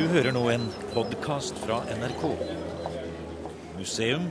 Du 0.00 0.06
hører 0.08 0.32
nå 0.32 0.46
en 0.48 0.62
podkast 0.94 1.58
fra 1.60 1.82
NRK. 1.92 2.22
Museum. 3.76 4.22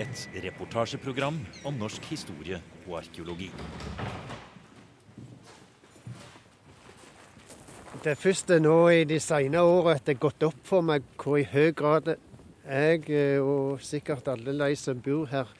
Et 0.00 0.22
reportasjeprogram 0.46 1.36
om 1.68 1.74
norsk 1.76 2.06
historie 2.08 2.56
og 2.86 2.94
arkeologi. 3.02 3.50
Det 8.06 8.14
første 8.16 8.56
nå 8.64 8.78
i 8.94 9.02
de 9.10 9.18
senere 9.20 9.60
årene 9.68 9.98
at 9.98 10.06
det 10.08 10.14
er 10.14 10.22
gått 10.22 10.46
opp 10.48 10.62
for 10.70 10.86
meg 10.88 11.04
hvor 11.20 11.36
i 11.42 11.44
høy 11.44 11.74
grad 11.76 12.08
jeg, 12.14 13.04
eh, 13.12 13.44
og 13.44 13.84
sikkert 13.84 14.30
alle 14.32 14.56
de 14.62 14.70
som 14.80 15.04
bor 15.04 15.28
her, 15.34 15.52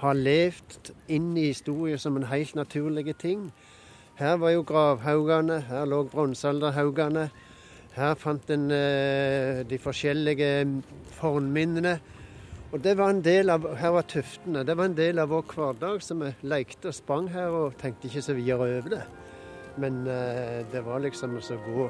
har 0.00 0.16
levd 0.16 0.94
inn 1.12 1.34
i 1.36 1.50
historien 1.50 2.00
som 2.00 2.16
en 2.16 2.30
helt 2.32 2.56
naturlig 2.56 3.18
ting. 3.20 3.50
Her 4.16 4.40
var 4.40 4.56
jo 4.56 4.64
gravhaugene, 4.64 5.60
her 5.68 5.84
lå 5.84 6.06
bronsealderhaugene. 6.08 7.28
Her 7.96 8.14
fant 8.18 8.50
en 8.54 8.68
eh, 8.74 9.64
de 9.68 9.78
forskjellige 9.80 10.50
fornminnene. 11.18 11.96
Og 12.68 12.82
det 12.84 12.98
var 12.98 13.14
en 13.14 13.22
del 13.24 13.48
av, 13.50 13.64
Her 13.80 13.94
var 13.96 14.06
tuftene. 14.10 14.64
Det 14.66 14.76
var 14.76 14.90
en 14.90 14.98
del 14.98 15.18
av 15.22 15.32
vår 15.32 15.46
hverdag, 15.54 16.02
så 16.04 16.18
vi 16.20 16.34
lekte 16.44 16.90
og 16.90 16.98
sprang 16.98 17.30
her 17.32 17.48
og 17.48 17.78
tenkte 17.80 18.10
ikke 18.10 18.22
så 18.26 18.36
videre 18.36 18.68
over 18.78 18.92
det. 18.92 19.02
Men 19.80 20.04
eh, 20.06 20.60
det 20.72 20.84
var 20.84 21.00
liksom 21.00 21.38
å 21.38 21.58
gå, 21.64 21.88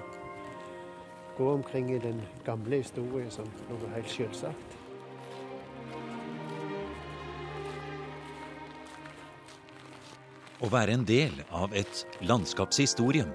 gå 1.38 1.52
omkring 1.58 1.90
i 1.96 2.02
den 2.02 2.22
gamle 2.46 2.82
historien 2.84 3.30
som 3.32 3.48
noe 3.70 3.92
helt 3.96 4.12
selvsagt. 4.12 4.78
Å 10.58 10.72
være 10.72 10.96
en 10.98 11.06
del 11.06 11.36
av 11.54 11.74
et 11.74 12.02
landskapshistorium, 12.26 13.30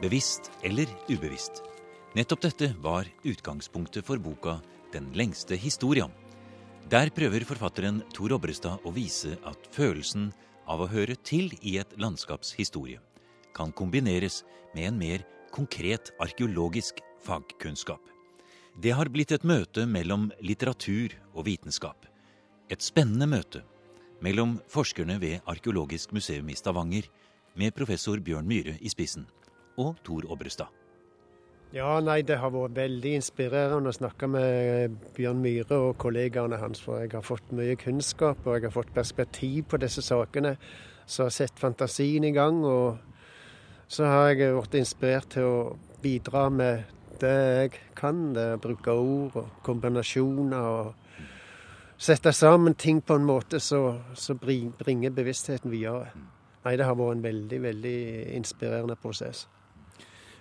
bevisst 0.00 0.48
eller 0.64 0.88
ubevisst. 1.10 1.71
Nettopp 2.12 2.42
dette 2.44 2.74
var 2.84 3.06
utgangspunktet 3.24 4.04
for 4.04 4.20
boka 4.20 4.58
Den 4.92 5.06
lengste 5.16 5.56
historia. 5.56 6.10
Der 6.90 7.08
prøver 7.08 7.46
forfatteren 7.48 8.02
Tor 8.12 8.34
Obrestad 8.36 8.84
å 8.84 8.92
vise 8.92 9.38
at 9.48 9.68
følelsen 9.72 10.26
av 10.68 10.82
å 10.84 10.88
høre 10.92 11.16
til 11.24 11.54
i 11.62 11.78
et 11.80 11.94
landskaps 11.96 12.52
historie 12.58 13.00
kan 13.56 13.72
kombineres 13.72 14.42
med 14.74 14.90
en 14.90 14.98
mer 14.98 15.24
konkret 15.52 16.12
arkeologisk 16.20 17.00
fagkunnskap. 17.24 18.00
Det 18.76 18.92
har 18.92 19.08
blitt 19.08 19.32
et 19.32 19.44
møte 19.44 19.86
mellom 19.88 20.30
litteratur 20.44 21.16
og 21.32 21.46
vitenskap. 21.48 22.04
Et 22.68 22.80
spennende 22.80 23.28
møte 23.28 23.64
mellom 24.20 24.58
forskerne 24.68 25.16
ved 25.20 25.40
Arkeologisk 25.48 26.12
museum 26.12 26.48
i 26.48 26.56
Stavanger, 26.56 27.08
med 27.56 27.74
professor 27.76 28.20
Bjørn 28.20 28.48
Myhre 28.48 28.78
i 28.80 28.88
spissen, 28.88 29.26
og 29.76 29.96
Tor 30.04 30.28
Obrestad. 30.28 30.81
Ja, 31.72 32.00
nei, 32.04 32.20
Det 32.20 32.36
har 32.36 32.50
vært 32.52 32.74
veldig 32.76 33.14
inspirerende 33.16 33.88
å 33.88 33.96
snakke 33.96 34.26
med 34.28 34.96
Bjørn 35.16 35.38
Myhre 35.40 35.78
og 35.88 35.94
kollegaene 35.96 36.58
hans. 36.60 36.82
For 36.84 37.00
jeg 37.00 37.14
har 37.14 37.24
fått 37.24 37.48
mye 37.56 37.78
kunnskap 37.80 38.44
og 38.44 38.58
jeg 38.58 38.66
har 38.66 38.74
fått 38.74 38.92
perspektiv 38.92 39.70
på 39.70 39.80
disse 39.80 40.04
sakene. 40.04 40.58
Så 41.06 41.22
har 41.24 41.32
sett 41.32 41.56
fantasien 41.56 42.24
i 42.28 42.32
gang. 42.36 42.60
Og 42.64 42.98
så 43.88 44.04
har 44.04 44.34
jeg 44.34 44.52
blitt 44.52 44.76
inspirert 44.82 45.30
til 45.32 45.48
å 45.48 45.78
bidra 46.02 46.50
med 46.52 46.84
det 47.24 47.32
jeg 47.32 47.80
kan. 47.96 48.34
Det 48.36 48.46
å 48.58 48.60
bruke 48.60 48.92
ord 48.92 49.40
og 49.40 49.48
kombinasjoner. 49.64 50.60
og 50.60 50.94
sette 51.96 52.32
sammen 52.32 52.74
ting 52.74 53.00
på 53.00 53.14
en 53.14 53.24
måte 53.24 53.60
som 53.60 54.38
bringer 54.38 55.10
bevisstheten 55.10 55.70
videre. 55.70 56.12
Nei, 56.64 56.76
det 56.76 56.84
har 56.84 56.94
vært 56.94 57.16
en 57.16 57.22
veldig, 57.24 57.62
veldig 57.62 57.98
inspirerende 58.36 58.96
prosess. 58.96 59.46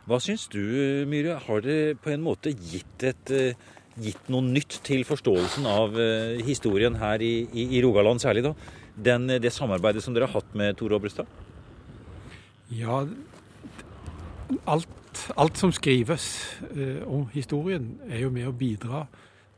Hva 0.10 0.18
syns 0.24 0.48
du, 0.50 0.62
Myhre? 1.10 1.38
Har 1.46 1.62
det 1.66 2.00
på 2.02 2.12
en 2.14 2.24
måte 2.26 2.54
gitt, 2.56 3.04
et, 3.06 3.32
eh, 3.32 3.58
gitt 4.02 4.30
noe 4.34 4.42
nytt 4.42 4.80
til 4.88 5.06
forståelsen 5.06 5.68
av 5.70 5.98
eh, 6.00 6.42
historien 6.48 6.98
her 6.98 7.22
i, 7.22 7.46
i, 7.54 7.68
i 7.78 7.84
Rogaland, 7.86 8.24
særlig 8.24 8.48
da? 8.50 8.56
Den, 8.96 9.30
det 9.42 9.54
samarbeidet 9.54 10.04
som 10.04 10.16
dere 10.16 10.28
har 10.28 10.42
hatt 10.42 10.58
med 10.58 10.76
Tore 10.80 10.98
Obrestad? 10.98 11.30
Ja, 12.72 13.04
alt, 14.66 15.28
alt 15.36 15.58
som 15.58 15.74
skrives 15.76 16.26
eh, 16.72 17.02
om 17.08 17.28
historien, 17.34 17.98
er 18.10 18.26
jo 18.26 18.32
med 18.34 18.48
å 18.48 18.56
bidra 18.56 19.06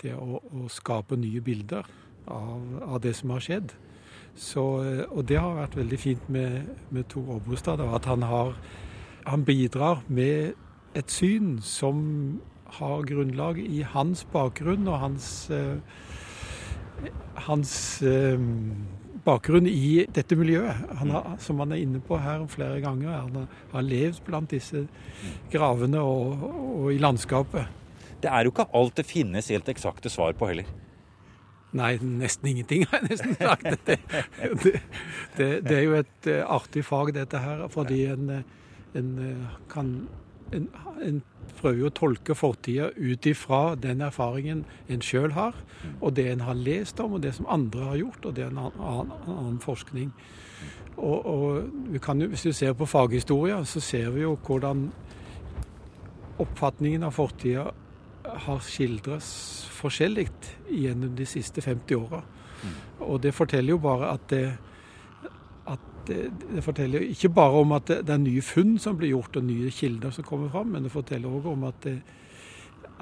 til 0.02 0.18
å, 0.18 0.40
å 0.42 0.70
skape 0.72 1.18
nye 1.20 1.42
bilder 1.44 1.88
av, 2.28 2.62
av, 2.82 3.00
det 3.04 3.14
som 3.18 3.34
har 3.36 3.44
skjedd. 3.44 3.74
Så, 4.36 4.64
eh, 4.84 5.04
og 5.10 5.28
det 5.30 5.40
har 5.40 5.60
vært 5.60 5.78
veldig 5.78 6.00
fint 6.02 6.32
med, 6.34 6.74
med 6.90 7.08
Tor 7.12 7.36
Obrestad. 7.38 7.84
At 7.86 8.10
han, 8.10 8.26
har, 8.28 8.58
han 9.26 9.46
bidrar 9.48 10.04
med 10.08 10.54
et 10.98 11.12
syn 11.12 11.58
som 11.64 12.02
har 12.80 13.06
grunnlag 13.08 13.60
i 13.62 13.84
hans 13.86 14.24
bakgrunn 14.34 14.88
og 14.90 15.00
hans, 15.02 15.28
eh, 15.54 15.78
hans 17.48 18.02
eh, 18.02 18.40
bakgrunn 19.24 19.68
i 19.70 20.06
dette 20.14 20.36
miljøet, 20.38 20.90
han 21.00 21.14
har, 21.14 21.36
som 21.40 21.62
han 21.64 21.74
er 21.74 21.84
inne 21.86 22.02
på 22.04 22.18
her 22.20 22.44
flere 22.52 22.82
ganger. 22.84 23.14
Han 23.14 23.42
har, 23.42 23.60
har 23.72 23.86
levd 23.88 24.24
blant 24.28 24.52
disse 24.52 24.86
gravene 25.54 26.02
og, 26.02 26.44
og 26.44 26.90
i 26.94 27.00
landskapet. 27.02 27.70
Det 28.24 28.32
er 28.32 28.46
jo 28.46 28.54
ikke 28.54 28.70
alt 28.76 28.98
det 29.00 29.08
finnes 29.08 29.52
helt 29.52 29.70
eksakte 29.72 30.12
svar 30.12 30.36
på 30.40 30.50
heller. 30.50 30.68
Nei, 31.74 31.96
nesten 32.06 32.52
ingenting, 32.52 32.84
har 32.90 33.02
jeg 33.02 33.16
nesten 33.16 33.38
sagt. 33.40 33.66
Det, 33.88 33.98
det, 34.64 34.74
det, 35.38 35.48
det, 35.66 35.78
er 35.78 35.88
jo 35.88 35.96
et 35.98 36.30
eh, 36.30 36.44
artig 36.46 36.84
fag, 36.86 37.16
dette 37.16 37.40
her, 37.42 37.64
fordi 37.74 38.04
en, 38.14 38.44
en 38.94 39.16
eh, 39.20 39.56
kan 39.70 39.96
en, 40.54 40.68
en, 41.02 41.22
prøver 41.58 41.80
jo 41.80 41.90
å 41.90 41.96
tolke 41.98 42.36
fortida 42.38 42.90
ut 42.96 43.26
ifra 43.26 43.76
den 43.80 44.04
erfaringen 44.06 44.64
en 44.92 45.04
sjøl 45.04 45.34
har, 45.34 45.58
og 46.00 46.16
det 46.18 46.28
en 46.32 46.44
har 46.46 46.58
lest 46.58 47.00
om, 47.02 47.16
og 47.18 47.24
det 47.24 47.34
som 47.38 47.50
andre 47.52 47.88
har 47.90 48.00
gjort, 48.02 48.26
og 48.26 48.36
det 48.38 48.46
er 48.46 48.52
en 48.54 48.62
annen, 48.64 49.14
annen 49.26 49.60
forskning. 49.64 50.12
Og, 50.98 51.26
og 51.26 51.94
jo, 51.94 52.28
Hvis 52.30 52.46
du 52.46 52.52
ser 52.54 52.74
på 52.74 52.86
faghistoria, 52.86 53.64
så 53.66 53.80
ser 53.80 54.12
vi 54.14 54.22
jo 54.22 54.38
hvordan 54.46 54.92
oppfatningen 56.44 57.04
av 57.04 57.16
fortida 57.18 57.72
har 58.24 58.62
skildres 58.66 59.28
forskjellig 59.74 60.30
gjennom 60.70 61.16
de 61.16 61.26
siste 61.26 61.62
50 61.62 61.96
åra. 61.98 62.22
Mm. 62.64 62.78
Og 63.10 63.22
det 63.22 63.34
forteller 63.34 63.76
jo 63.76 63.82
bare 63.84 64.14
at 64.14 64.30
det, 64.30 64.46
at 65.70 65.80
det, 66.08 66.20
det 66.50 66.64
forteller 66.64 67.06
ikke 67.08 67.30
bare 67.32 67.62
om 67.64 67.72
at 67.78 67.88
det, 67.88 68.10
er 68.10 68.20
nye 68.20 68.42
funn 68.44 68.76
som 68.80 68.98
blir 69.00 69.14
gjort, 69.14 69.40
og 69.40 69.48
nye 69.48 69.72
kilder 69.72 70.12
som 70.12 70.28
kommer 70.28 70.52
fram, 70.52 70.74
men 70.74 70.84
det 70.84 70.92
forteller 70.92 71.32
òg 71.32 71.48
om 71.54 71.64
at, 71.70 71.88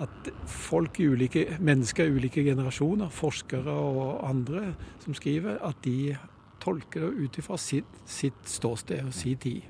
at 0.05 0.31
folk 0.45 0.99
i 1.01 1.09
ulike, 1.09 1.45
mennesker 1.59 2.05
i 2.05 2.15
ulike 2.17 2.45
generasjoner, 2.45 3.09
forskere 3.09 3.73
og 3.73 4.29
andre 4.29 4.73
som 5.01 5.17
skriver, 5.17 5.57
at 5.65 5.81
de 5.85 6.15
tolker 6.61 7.07
det 7.07 7.25
ut 7.25 7.41
ifra 7.41 7.57
sitt, 7.57 8.01
sitt 8.05 8.45
ståsted 8.45 9.07
og 9.07 9.13
sin 9.17 9.37
tid 9.41 9.61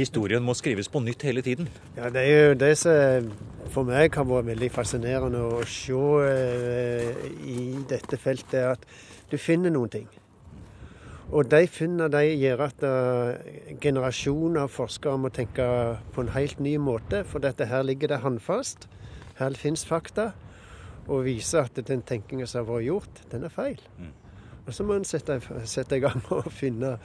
historien 0.00 0.42
må 0.44 0.54
skrives 0.56 0.88
på 0.88 1.02
nytt 1.04 1.24
hele 1.28 1.42
tiden. 1.42 1.68
Ja, 1.96 2.10
Det 2.10 2.22
er 2.22 2.48
jo 2.48 2.54
det 2.54 2.72
som 2.78 3.30
for 3.70 3.86
meg 3.86 4.14
har 4.14 4.26
vært 4.26 4.48
veldig 4.50 4.70
fascinerende 4.74 5.42
å 5.46 5.60
se 5.68 6.00
eh, 6.26 7.26
i 7.46 7.76
dette 7.88 8.18
feltet, 8.18 8.54
er 8.58 8.72
at 8.74 8.86
du 9.30 9.38
finner 9.38 9.70
noen 9.70 9.92
ting. 9.92 10.08
Og 11.30 11.46
de 11.46 11.66
funnene 11.70 12.08
de 12.10 12.22
gjør 12.40 12.64
at 12.64 12.82
uh, 12.82 13.50
generasjoner 13.82 14.64
av 14.64 14.72
forskere 14.74 15.18
må 15.20 15.30
tenke 15.34 15.66
på 16.14 16.24
en 16.24 16.32
helt 16.34 16.58
ny 16.62 16.74
måte. 16.82 17.22
For 17.28 17.42
dette 17.42 17.68
her 17.70 17.84
ligger 17.86 18.10
det 18.10 18.22
håndfast. 18.24 18.88
Her 19.38 19.54
finnes 19.58 19.86
fakta. 19.86 20.32
Og 21.06 21.24
viser 21.26 21.68
at 21.68 21.78
den 21.86 22.02
tenkingen 22.06 22.50
som 22.50 22.64
har 22.64 22.72
vært 22.72 22.88
gjort, 22.88 23.22
den 23.30 23.46
er 23.46 23.54
feil. 23.54 23.78
Mm. 23.98 24.10
Og 24.66 24.74
så 24.74 24.86
må 24.86 24.98
en 24.98 25.06
sette, 25.06 25.40
sette 25.66 25.98
i 25.98 26.02
gang 26.02 26.18
med 26.26 26.42
å 26.42 26.54
finne 26.54 26.96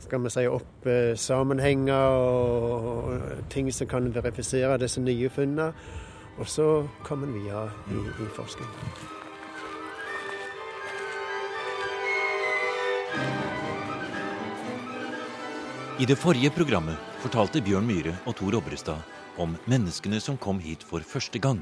skal 0.00 0.22
vi 0.24 0.30
si, 0.32 0.46
opp 0.48 0.86
eh, 0.88 1.12
sammenhenger 1.20 2.16
og 2.16 3.42
ting 3.52 3.68
som 3.72 3.90
kan 3.90 4.08
verifisere 4.14 4.80
disse 4.80 5.04
nye 5.04 5.28
funnene. 5.32 5.72
Og 6.40 6.48
så 6.48 6.68
kommer 7.04 7.28
en 7.28 7.34
videre 7.36 7.68
i, 7.92 8.00
i 8.24 8.30
forskning. 8.36 9.20
I 16.02 16.06
det 16.06 16.16
forrige 16.18 16.50
programmet 16.50 16.98
fortalte 17.22 17.60
Bjørn 17.62 17.84
Myhre 17.86 18.16
og 18.26 18.34
Tor 18.34 18.56
Obrestad 18.58 19.04
om 19.38 19.52
menneskene 19.70 20.18
som 20.18 20.34
kom 20.34 20.58
hit 20.58 20.82
for 20.82 21.04
første 21.06 21.38
gang 21.38 21.60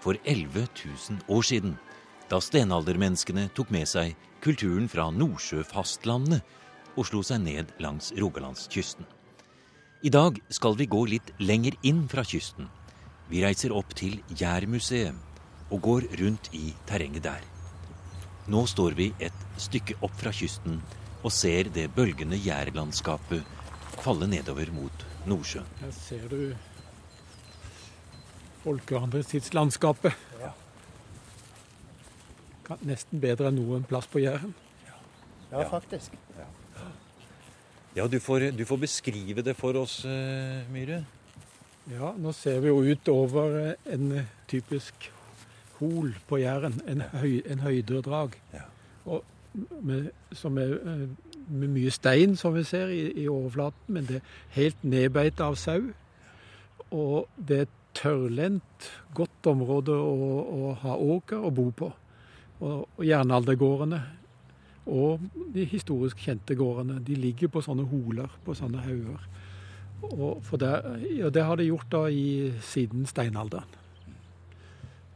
for 0.00 0.16
11 0.24 0.62
000 0.78 1.18
år 1.28 1.44
siden. 1.44 1.74
Da 2.30 2.38
stenaldermenneskene 2.40 3.50
tok 3.52 3.68
med 3.74 3.84
seg 3.90 4.14
kulturen 4.46 4.86
fra 4.88 5.10
Nordsjøfastlandet 5.12 6.40
og 6.94 7.10
slo 7.10 7.20
seg 7.28 7.42
ned 7.44 7.74
langs 7.84 8.08
Rogalandskysten. 8.16 9.04
I 10.00 10.12
dag 10.16 10.40
skal 10.48 10.78
vi 10.80 10.88
gå 10.88 11.02
litt 11.10 11.34
lenger 11.44 11.76
inn 11.84 12.06
fra 12.08 12.24
kysten. 12.24 12.70
Vi 13.28 13.42
reiser 13.44 13.74
opp 13.76 13.92
til 13.98 14.22
Jærmuseet 14.32 15.12
og 15.68 15.82
går 15.84 16.08
rundt 16.22 16.48
i 16.56 16.70
terrenget 16.88 17.26
der. 17.28 17.44
Nå 18.48 18.64
står 18.64 18.96
vi 18.96 19.10
et 19.20 19.44
stykke 19.60 19.98
opp 20.00 20.16
fra 20.22 20.32
kysten 20.32 20.80
og 21.20 21.32
ser 21.32 21.68
det 21.72 21.90
bølgende 21.92 22.40
jærlandskapet 22.40 23.53
falle 24.02 24.26
nedover 24.30 24.70
mot 24.74 25.06
Nordsjøen. 25.28 25.68
Her 25.80 25.92
ser 25.96 26.28
du 26.32 26.38
folkevandringstidslandskapet. 28.64 30.16
Ja. 30.40 30.52
Nesten 32.88 33.20
bedre 33.20 33.50
enn 33.50 33.58
noen 33.60 33.84
plass 33.88 34.08
på 34.10 34.22
Jæren. 34.24 34.54
Ja, 35.50 35.66
faktisk. 35.70 36.16
Ja, 37.94 38.08
du 38.10 38.16
får, 38.20 38.50
du 38.56 38.64
får 38.66 38.80
beskrive 38.82 39.44
det 39.46 39.54
for 39.54 39.76
oss, 39.78 40.00
uh, 40.04 40.64
Myhre. 40.74 41.04
Ja, 41.92 42.14
nå 42.18 42.32
ser 42.32 42.62
vi 42.64 42.72
jo 42.72 42.80
ut 42.80 43.08
over 43.12 43.58
eh, 43.60 43.92
en 43.92 44.24
typisk 44.48 45.10
hol 45.78 46.14
på 46.26 46.40
Jæren. 46.40 46.80
En, 46.88 47.04
høy, 47.20 47.42
en 47.44 47.60
høydedrag. 47.60 48.38
Ja. 48.54 48.64
Og 49.04 49.22
med, 49.84 50.08
som 50.32 50.56
er 50.58 50.78
eh, 50.80 51.04
med 51.48 51.72
mye 51.74 51.92
stein, 51.94 52.36
som 52.36 52.54
vi 52.56 52.64
ser 52.66 52.92
i, 52.92 53.06
i 53.24 53.28
overflaten, 53.28 53.94
men 53.94 54.08
det 54.08 54.20
er 54.20 54.34
helt 54.56 54.84
nedbeita 54.84 55.48
av 55.50 55.58
sau. 55.60 55.90
Og 56.90 57.28
det 57.36 57.58
er 57.58 57.66
et 57.66 57.78
tørrlendt, 57.94 58.90
godt 59.14 59.46
område 59.50 59.94
å, 59.94 60.28
å 60.42 60.74
ha 60.82 60.96
åker 60.98 61.44
og 61.46 61.54
bo 61.56 61.70
på. 61.84 61.90
Og, 62.60 62.84
og 62.96 63.04
jernaldergårdene 63.06 64.02
og 64.84 65.22
de 65.54 65.64
historisk 65.64 66.20
kjente 66.26 66.56
gårdene 66.58 66.98
de 67.04 67.16
ligger 67.16 67.48
på 67.48 67.62
sånne 67.64 67.86
holer, 67.88 68.28
på 68.44 68.54
sånne 68.56 68.82
hauger. 68.84 69.22
Og, 70.04 70.44
der, 70.60 70.98
ja, 71.16 71.30
det 71.32 71.44
har 71.46 71.56
de 71.56 71.70
gjort 71.70 71.88
da 71.92 72.04
i, 72.12 72.52
siden 72.60 73.06
steinalderen. 73.08 73.80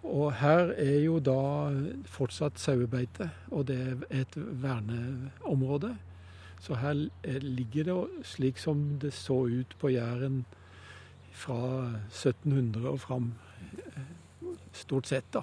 Og 0.08 0.32
her 0.40 0.72
er 0.80 1.02
jo 1.04 1.18
da 1.20 1.68
fortsatt 2.08 2.56
sauebeite, 2.60 3.28
og 3.52 3.66
det 3.68 3.76
er 3.76 4.22
et 4.22 4.38
verneområde. 4.62 5.92
Så 6.60 6.74
her 6.74 6.94
ligger 7.40 7.84
det 7.84 8.26
slik 8.26 8.58
som 8.58 8.98
det 9.02 9.12
så 9.14 9.46
ut 9.46 9.76
på 9.78 9.92
Jæren 9.94 10.44
fra 11.32 11.92
1700 12.10 12.88
og 12.88 13.00
fram, 13.00 13.32
eh, 13.96 14.02
stort 14.72 15.06
sett. 15.06 15.32
da. 15.32 15.42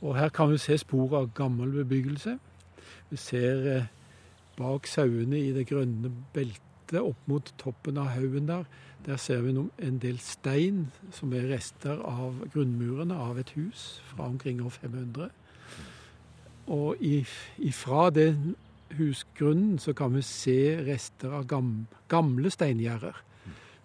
Og 0.00 0.16
her 0.16 0.28
kan 0.28 0.50
vi 0.50 0.58
se 0.58 0.78
spor 0.78 1.16
av 1.16 1.30
gammel 1.34 1.72
bebyggelse. 1.72 2.38
Vi 3.10 3.16
ser 3.16 3.76
eh, 3.76 3.86
bak 4.56 4.86
sauene 4.86 5.38
i 5.38 5.52
det 5.52 5.66
grønne 5.66 6.12
beltet 6.34 7.00
opp 7.00 7.18
mot 7.26 7.54
toppen 7.58 7.98
av 7.98 8.12
haugen 8.14 8.46
der. 8.48 8.64
Der 9.06 9.16
ser 9.16 9.40
vi 9.40 9.54
en 9.78 9.98
del 9.98 10.18
stein 10.18 10.92
som 11.12 11.32
er 11.32 11.48
rester 11.50 11.98
av 12.02 12.48
grunnmurene 12.54 13.14
av 13.14 13.38
et 13.38 13.50
hus 13.50 14.02
fra 14.10 14.26
omkring 14.26 14.62
år 14.62 14.70
500. 14.70 15.30
Og 16.66 16.96
ifra 17.58 18.10
den 18.10 18.56
husgrunnen 18.94 19.78
så 19.78 19.92
kan 19.96 20.14
vi 20.14 20.22
se 20.22 20.58
rester 20.86 21.32
av 21.34 21.46
gamle 22.08 22.50
steingjerder 22.50 23.16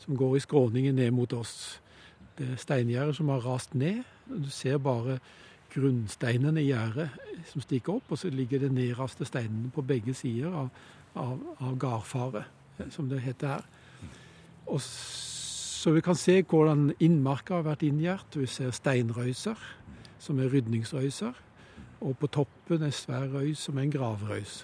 som 0.01 0.17
går 0.17 0.37
i 0.37 0.43
skråningen 0.43 0.95
ned 0.95 1.11
mot 1.13 1.33
oss. 1.33 1.79
Det 2.37 2.47
er 2.53 2.61
steingjerder 2.61 3.13
som 3.13 3.29
har 3.29 3.43
rast 3.45 3.75
ned. 3.77 4.03
Du 4.25 4.49
ser 4.49 4.79
bare 4.81 5.19
grunnsteinene 5.71 6.61
i 6.61 6.71
gjerdet 6.71 7.09
som 7.51 7.63
stikker 7.63 7.99
opp, 7.99 8.09
og 8.11 8.19
så 8.19 8.31
ligger 8.33 8.63
det 8.63 8.71
nedraste 8.73 9.25
steinene 9.27 9.71
på 9.73 9.83
begge 9.85 10.13
sider 10.17 10.53
av, 10.63 10.71
av, 11.15 11.37
av 11.59 11.77
gardfaret, 11.79 12.49
som 12.91 13.09
det 13.09 13.21
heter 13.23 13.55
her. 13.55 13.69
Og 14.71 14.81
så 14.81 15.93
vi 15.95 16.01
kan 16.05 16.17
se 16.17 16.41
hvordan 16.41 16.91
innmarka 17.01 17.59
har 17.59 17.69
vært 17.69 17.85
inngjert. 17.87 18.37
Vi 18.37 18.49
ser 18.49 18.73
steinrøyser, 18.75 19.57
som 20.21 20.39
er 20.39 20.51
rydningsrøyser. 20.53 21.39
Og 22.01 22.17
på 22.17 22.29
toppen 22.33 22.85
er 22.85 22.93
svær 22.93 23.29
røys, 23.33 23.61
som 23.65 23.77
er 23.77 23.87
en 23.87 23.93
gravrøys. 23.93 24.61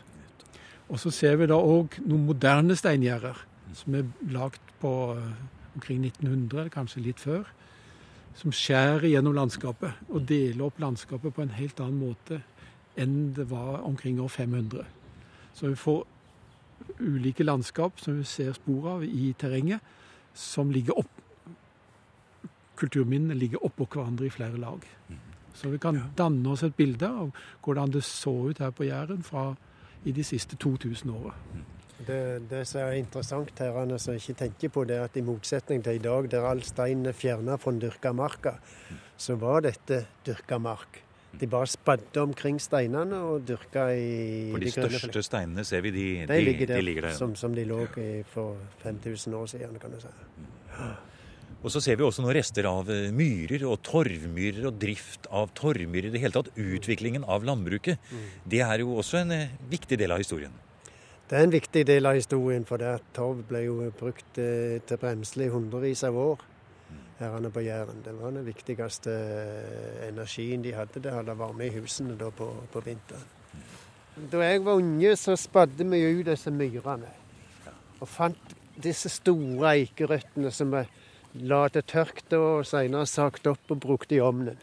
Og 0.88 1.00
så 1.00 1.12
ser 1.12 1.36
vi 1.40 1.50
da 1.50 1.58
òg 1.60 2.00
noen 2.06 2.26
moderne 2.30 2.76
steingjerder, 2.80 3.40
som 3.76 3.96
er 4.00 4.08
lagd 4.32 4.74
på 4.82 4.92
eh, 5.18 5.32
omkring 5.76 6.06
1900, 6.06 6.70
kanskje 6.74 7.04
litt 7.04 7.20
før 7.22 7.48
som 8.38 8.54
skjærer 8.54 9.08
gjennom 9.10 9.36
landskapet 9.38 10.12
og 10.12 10.26
deler 10.30 10.68
opp 10.68 10.82
landskapet 10.82 11.34
på 11.34 11.42
en 11.44 11.56
helt 11.58 11.80
annen 11.82 12.02
måte 12.02 12.42
enn 12.98 13.32
det 13.38 13.48
var 13.50 13.82
omkring 13.86 14.20
år 14.22 14.30
500. 14.30 14.86
Så 15.58 15.72
vi 15.72 15.78
får 15.78 16.04
ulike 17.02 17.46
landskap 17.46 18.02
som 18.02 18.20
vi 18.20 18.26
ser 18.30 18.54
spor 18.58 18.90
av 18.98 19.06
i 19.06 19.32
terrenget, 19.38 19.82
som 20.34 20.74
ligger 20.74 21.04
opp 21.04 21.24
Kulturminnene 22.78 23.34
ligger 23.34 23.64
oppå 23.66 23.88
hverandre 23.90 24.28
i 24.28 24.30
flere 24.30 24.60
lag. 24.62 24.84
Så 25.58 25.72
vi 25.72 25.80
kan 25.82 25.96
danne 26.14 26.52
oss 26.52 26.62
et 26.62 26.76
bilde 26.78 27.08
av 27.10 27.32
hvordan 27.66 27.90
det 27.90 28.04
så 28.06 28.34
ut 28.52 28.60
her 28.62 28.70
på 28.70 28.86
Jæren 28.86 29.24
fra 29.26 29.48
i 30.06 30.12
de 30.12 30.24
siste 30.24 30.56
2000 30.56 31.12
åra. 31.12 31.34
Det, 32.08 32.50
det, 32.50 32.62
som 32.70 32.84
er 32.86 33.00
interessant 33.00 33.60
her, 33.60 33.98
som 33.98 34.14
jeg 34.14 34.22
ikke 34.22 34.40
tenker 34.44 34.70
på, 34.70 34.84
det 34.86 35.00
er 35.00 35.08
at 35.08 35.18
i 35.18 35.24
motsetning 35.26 35.82
til 35.84 35.98
i 35.98 36.04
dag, 36.04 36.30
der 36.32 36.46
all 36.46 36.62
stein 36.64 37.06
er 37.10 37.18
fjerna 37.18 37.58
fra 37.58 37.74
den 37.74 37.82
dyrka 37.82 38.14
marka, 38.14 38.54
så 39.18 39.36
var 39.36 39.66
dette 39.66 40.06
dyrka 40.26 40.60
mark. 40.62 41.02
De 41.40 41.48
bare 41.48 41.68
spadde 41.68 42.22
omkring 42.22 42.62
steinene 42.62 43.18
og 43.18 43.44
dyrka 43.48 43.90
i 43.94 44.52
For 44.52 44.62
de, 44.62 44.70
de 44.70 44.72
største 44.72 45.24
steinene 45.26 45.66
ser 45.68 45.84
vi, 45.86 45.92
de, 45.92 46.06
de, 46.22 46.30
de 46.32 46.46
ligger 46.46 46.72
der, 46.72 46.80
de 46.80 46.86
ligger 46.86 47.10
der 47.10 47.18
som, 47.18 47.36
som, 47.36 47.54
de 47.56 47.66
lå 47.66 47.84
i 47.98 48.24
for 48.30 48.58
5000 48.86 49.36
år 49.36 49.46
siden, 49.46 49.78
kan 49.82 49.94
du 49.94 50.02
si. 50.02 50.14
Og 51.64 51.74
så 51.74 51.82
ser 51.82 51.98
vi 51.98 52.06
også 52.06 52.24
noen 52.24 52.36
rester 52.38 52.68
av 52.70 52.90
eh, 52.94 53.10
myrer 53.16 53.66
og 53.68 53.80
torvmyrer 53.86 54.68
og 54.70 54.78
drift 54.82 55.26
av 55.34 55.50
torvmyrer. 55.58 56.12
I 56.12 56.16
det 56.16 56.22
hele 56.24 56.38
tatt 56.38 56.52
utviklingen 56.54 57.26
av 57.26 57.48
landbruket. 57.48 57.98
Mm. 58.12 58.28
Det 58.54 58.62
er 58.66 58.84
jo 58.84 58.98
også 59.02 59.24
en 59.24 59.34
eh, 59.36 59.56
viktig 59.72 59.98
del 60.00 60.14
av 60.14 60.22
historien. 60.22 60.54
Det 61.28 61.36
er 61.36 61.44
en 61.44 61.52
viktig 61.52 61.82
del 61.90 62.08
av 62.08 62.16
historien, 62.16 62.64
for 62.68 62.80
det 62.80 62.94
at 63.02 63.10
torv 63.18 63.42
ble 63.50 63.66
jo 63.66 63.80
brukt 64.00 64.38
eh, 64.40 64.78
til 64.88 65.02
bremsel 65.02 65.48
i 65.48 65.52
hundrevis 65.52 66.06
av 66.08 66.22
år 66.28 66.46
herrene 67.20 67.50
på 67.50 67.64
Jæren. 67.66 68.04
Det 68.06 68.14
var 68.14 68.32
den 68.32 68.46
viktigste 68.46 69.14
energien 70.08 70.62
de 70.62 70.74
hadde. 70.76 71.02
Det 71.04 71.14
hadde 71.14 71.38
varme 71.38 71.66
i 71.66 71.74
husene 71.74 72.18
da 72.20 72.30
på, 72.30 72.50
på 72.74 72.84
vinteren. 72.86 73.26
Da 74.32 74.42
jeg 74.42 74.64
var 74.66 74.80
unge, 74.82 75.16
så 75.16 75.36
spadde 75.38 75.86
vi 75.86 76.02
ut 76.02 76.26
disse 76.26 76.52
myrene. 76.54 77.10
Og 78.00 78.10
fant 78.10 78.56
disse 78.82 79.10
store 79.10 79.74
eikerøttene 79.78 80.52
som 80.54 80.74
vi 80.74 80.84
la 81.42 81.68
det 81.74 81.86
tørk 81.92 82.24
og 82.38 82.66
senere 82.68 83.08
sagt 83.10 83.48
opp 83.50 83.74
og 83.74 83.80
brukte 83.84 84.18
i 84.18 84.24
ovnen. 84.24 84.58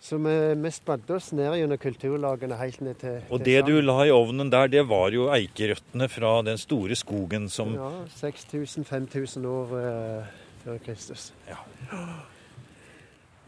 Så 0.00 0.16
vi, 0.16 0.32
vi 0.56 0.70
spadde 0.72 1.12
oss 1.12 1.28
ned 1.36 1.58
gjennom 1.58 1.78
kulturlagene 1.80 2.56
helt 2.56 2.80
ned 2.80 2.96
til 3.02 3.18
Og 3.28 3.42
det 3.44 3.58
du 3.66 3.74
la 3.84 3.98
i 4.08 4.12
ovnen 4.14 4.48
der, 4.48 4.70
det 4.72 4.86
var 4.88 5.12
jo 5.12 5.28
eikerøttene 5.28 6.08
fra 6.08 6.38
den 6.46 6.56
store 6.60 6.96
skogen 6.96 7.50
som 7.52 7.74
Ja, 7.76 7.90
6000-5000 8.16 9.48
år 9.50 9.74
eh, 9.82 10.30
før 10.64 10.80
Kristus. 10.86 11.34
Ja. 11.48 11.60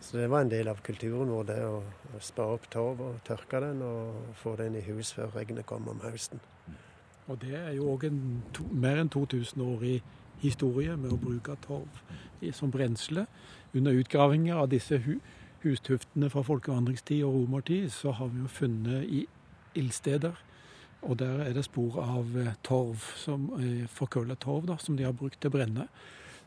Så 0.02 0.18
det 0.20 0.28
var 0.28 0.44
en 0.44 0.52
del 0.52 0.68
av 0.68 0.82
kulturen 0.84 1.32
vår, 1.32 1.48
det 1.48 1.60
å, 1.64 1.78
å 2.12 2.20
spa 2.20 2.50
opp 2.52 2.68
torv 2.68 3.00
og 3.00 3.20
tørke 3.24 3.62
den 3.64 3.80
og 3.86 4.36
få 4.42 4.52
den 4.60 4.76
i 4.76 4.84
hus 4.90 5.14
før 5.16 5.32
regnet 5.38 5.64
kom 5.64 5.88
om 5.88 6.04
høsten. 6.04 6.42
Og 7.30 7.38
det 7.40 7.54
er 7.56 7.72
jo 7.78 7.94
òg 7.94 8.10
mer 8.76 9.00
enn 9.00 9.08
2000-årig 9.12 10.02
historie 10.42 10.96
med 10.98 11.14
å 11.14 11.20
bruke 11.20 11.56
torv 11.64 12.02
som 12.52 12.72
brensle 12.74 13.26
under 13.72 13.94
utgravinger 13.94 14.58
av 14.58 14.68
disse 14.72 14.98
hu 15.04 15.16
hustuftene 15.62 16.30
fra 16.32 16.42
folkevandringstid 16.46 17.22
og 17.26 17.36
romertid, 17.36 17.90
så 17.94 18.14
har 18.18 18.32
vi 18.32 18.42
jo 18.42 18.50
funnet 18.50 19.04
i 19.06 19.20
ildsteder. 19.78 20.34
Og 21.02 21.18
der 21.18 21.44
er 21.46 21.54
det 21.54 21.64
spor 21.66 21.98
av 22.02 22.36
eh, 22.38 22.52
torv, 22.66 23.06
som 23.18 23.48
eh, 23.58 23.86
forkøla 23.90 24.36
torv, 24.42 24.68
da, 24.70 24.76
som 24.82 24.98
de 24.98 25.06
har 25.06 25.14
brukt 25.16 25.40
til 25.42 25.50
å 25.50 25.56
brenne. 25.56 25.88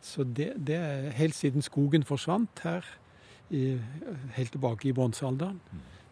Så 0.03 0.23
det, 0.23 0.53
det, 0.67 0.77
er 0.77 1.09
helt 1.17 1.35
siden 1.35 1.65
skogen 1.65 2.05
forsvant 2.07 2.63
her, 2.63 2.87
i, 3.53 3.75
helt 4.35 4.55
tilbake 4.55 4.89
i 4.89 4.93
bronsealderen, 4.95 5.59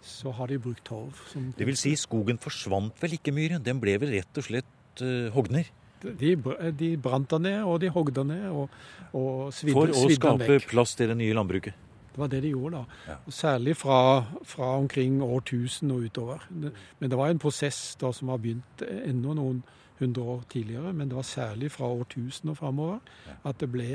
så 0.04 0.34
har 0.36 0.52
de 0.52 0.60
brukt 0.62 0.84
torv. 0.86 1.18
det 1.58 1.66
vil 1.66 1.80
si, 1.80 1.96
skogen 1.98 2.38
forsvant 2.42 3.00
vel 3.02 3.16
ikke, 3.18 3.34
Myhren? 3.34 3.64
Den 3.64 3.80
ble 3.82 3.96
vel 4.02 4.12
rett 4.18 4.38
og 4.38 4.46
slett 4.46 5.02
uh, 5.02 5.32
hogd 5.34 5.54
ned? 5.56 5.72
De, 6.04 6.34
de 6.80 6.90
brant 7.00 7.30
den 7.32 7.46
ned, 7.48 7.64
og 7.64 7.80
de 7.82 7.90
hogde 7.94 8.16
den 8.20 8.34
ned, 8.34 8.46
og, 8.52 8.70
og 9.16 9.54
svidde, 9.56 9.78
For 9.78 9.94
å 9.96 10.12
skape 10.12 10.60
plass 10.68 10.96
til 11.00 11.14
det 11.14 11.18
nye 11.20 11.36
landbruket? 11.38 11.80
Det 12.14 12.22
var 12.22 12.30
det 12.30 12.44
de 12.44 12.52
gjorde 12.54 12.84
da. 12.84 12.98
Ja. 13.10 13.16
Og 13.26 13.34
særlig 13.34 13.74
fra, 13.80 14.00
fra, 14.46 14.76
omkring 14.78 15.18
årtusen 15.26 15.92
og 15.96 16.06
utover. 16.06 16.44
Men 16.52 17.10
det 17.10 17.18
var 17.18 17.34
en 17.34 17.42
prosess 17.42 17.96
da 18.02 18.12
som 18.14 18.30
har 18.30 18.42
begynt 18.44 18.84
enda 18.86 19.34
noen 19.34 19.64
hundre 19.98 20.22
år 20.36 20.44
tidligere. 20.52 20.94
Men 20.94 21.10
det 21.10 21.18
var 21.18 21.26
særlig 21.26 21.72
fra 21.74 21.90
årtusen 21.90 22.54
og 22.54 22.60
framover 22.60 23.00
at 23.44 23.58
det 23.64 23.72
ble 23.74 23.88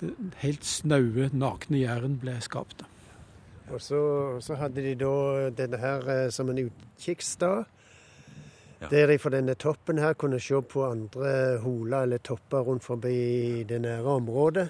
det 0.00 0.12
helt 0.42 0.64
snaue, 0.64 1.30
nakne 1.32 1.80
Jæren 1.80 2.18
ble 2.20 2.34
skapt. 2.44 2.84
Og 3.72 3.80
så, 3.82 4.00
så, 4.44 4.54
hadde 4.60 4.84
de 4.84 4.92
da 5.00 5.48
denne 5.56 5.80
her 5.80 6.10
eh, 6.12 6.26
som 6.30 6.50
en 6.52 6.60
utkikksstad. 6.66 7.64
Ja. 8.80 8.88
Der 8.90 9.06
de 9.06 9.18
fra 9.18 9.30
denne 9.32 9.54
toppen 9.54 9.98
her 9.98 10.12
kunne 10.12 10.40
se 10.40 10.60
på 10.62 10.84
andre 10.84 11.58
holer 11.62 12.02
eller 12.02 12.18
topper 12.18 12.60
rundt 12.60 12.84
forbi 12.84 13.62
det 13.68 13.80
nære 13.80 14.04
området 14.04 14.68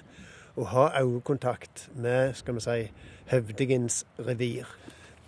Og 0.55 0.67
ha 0.67 1.01
øyekontakt 1.03 1.89
med 1.95 2.33
skal 2.33 2.55
vi 2.55 2.59
si, 2.59 2.91
høvdingens 3.29 4.05
revir. 4.19 4.65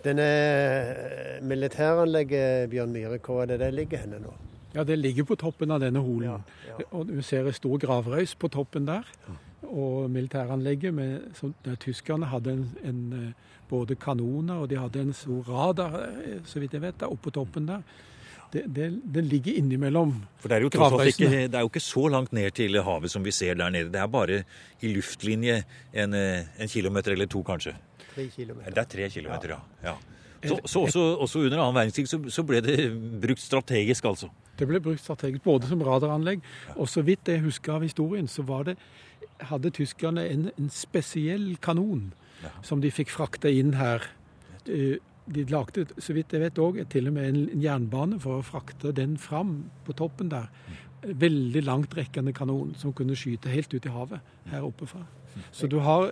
Denne 0.04 0.24
eh, 0.24 1.42
militæranlegget, 1.44 2.70
Bjørn 2.70 2.92
Myhre, 2.92 3.18
hvor 3.18 3.42
er 3.42 3.46
det 3.46 3.60
det 3.60 3.74
ligger 3.74 3.98
henne 3.98 4.18
nå? 4.18 4.32
Ja, 4.74 4.84
Det 4.84 4.98
ligger 4.98 5.24
på 5.24 5.34
toppen 5.34 5.70
av 5.70 5.80
denne 5.80 6.00
holen. 6.00 6.24
Ja, 6.30 6.38
ja. 6.68 6.84
Og 6.90 7.06
Du 7.08 7.22
ser 7.22 7.46
en 7.46 7.52
stor 7.52 7.78
gravrøys 7.78 8.34
på 8.34 8.48
toppen 8.48 8.86
der. 8.86 9.06
og 9.62 10.10
militæranlegget. 10.10 10.94
Med, 10.94 11.20
som, 11.34 11.54
der 11.64 11.74
tyskerne 11.74 12.26
hadde 12.26 12.52
en, 12.52 12.78
en, 12.84 13.12
eh, 13.12 13.32
både 13.68 13.94
kanoner 13.94 14.54
og 14.54 14.70
de 14.70 14.78
hadde 14.78 15.00
en 15.00 15.12
stor 15.12 15.42
radar, 15.48 16.00
eh, 16.24 16.40
så 16.44 16.60
vidt 16.60 16.72
jeg 16.72 16.82
vet, 16.82 17.00
der 17.00 17.06
oppe 17.06 17.22
på 17.22 17.30
toppen 17.30 17.68
der. 17.68 17.82
Det, 18.50 18.64
det, 18.66 18.86
det 19.14 19.22
ligger 19.22 19.60
innimellom 19.60 20.16
For 20.42 20.50
det 20.50 20.56
er, 20.56 20.64
jo 20.66 20.70
tross 20.74 20.94
alt 20.96 21.12
ikke, 21.12 21.28
det 21.46 21.54
er 21.54 21.62
jo 21.62 21.68
ikke 21.70 21.82
så 21.84 22.08
langt 22.10 22.32
ned 22.34 22.50
til 22.56 22.80
havet 22.82 23.12
som 23.12 23.22
vi 23.22 23.30
ser 23.34 23.54
der 23.60 23.70
nede. 23.70 23.92
Det 23.94 24.00
er 24.02 24.08
bare 24.10 24.40
i 24.82 24.90
luftlinje 24.90 25.60
en, 25.94 26.16
eh, 26.18 26.48
en 26.58 26.70
kilometer 26.72 27.14
eller 27.14 27.30
to, 27.30 27.44
kanskje. 27.46 27.76
Tre 28.10 28.26
kilometer. 28.34 28.74
Det 28.74 28.82
er 28.82 28.90
tre 28.96 29.10
kilometer, 29.14 29.54
ja. 29.54 29.60
ja. 29.86 29.94
Så, 30.42 30.58
så 30.64 30.80
også, 30.80 31.00
også, 31.20 31.38
under 31.44 31.60
annen 31.60 31.76
verdenskrig 31.76 32.08
så, 32.08 32.18
så, 32.32 32.42
ble 32.48 32.62
det 32.64 32.76
brukt 33.22 33.42
strategisk, 33.42 34.08
altså? 34.08 34.30
Det 34.58 34.68
ble 34.68 34.80
brukt 34.80 35.02
strategisk, 35.02 35.44
både 35.44 35.68
som 35.68 35.82
radaranlegg, 35.84 36.40
og 36.76 36.88
så 36.88 37.04
vidt 37.04 37.28
jeg 37.28 37.44
husker 37.44 37.76
av 37.76 37.84
historien, 37.84 38.28
så 38.28 38.42
var 38.48 38.64
det, 38.70 38.76
hadde 39.50 39.72
tyskerne 39.76 40.24
en, 40.32 40.48
en 40.56 40.72
spesiell 40.72 41.52
kanon 41.62 42.10
ja. 42.42 42.54
som 42.64 42.80
de 42.80 42.90
fikk 42.92 43.12
frakta 43.12 43.52
inn 43.52 43.76
her. 43.76 44.08
De 45.30 45.46
lagde, 45.50 45.86
så 46.02 46.14
vidt 46.16 46.34
jeg 46.34 46.42
vet 46.42 46.58
òg, 46.58 46.82
til 46.90 47.10
og 47.10 47.16
med 47.16 47.28
en 47.30 47.62
jernbane 47.62 48.20
for 48.22 48.40
å 48.40 48.46
frakte 48.46 48.94
den 48.96 49.16
fram 49.20 49.70
på 49.86 49.94
toppen 49.98 50.32
der. 50.32 50.50
Veldig 51.00 51.62
langtrekkende 51.64 52.34
kanon 52.36 52.74
som 52.76 52.92
kunne 52.96 53.16
skyte 53.16 53.52
helt 53.52 53.72
ut 53.72 53.86
i 53.86 53.94
havet 53.94 54.32
her 54.50 54.66
oppe 54.66 54.88
fra. 54.90 55.06
Så 55.54 55.70
du 55.70 55.78
har 55.84 56.10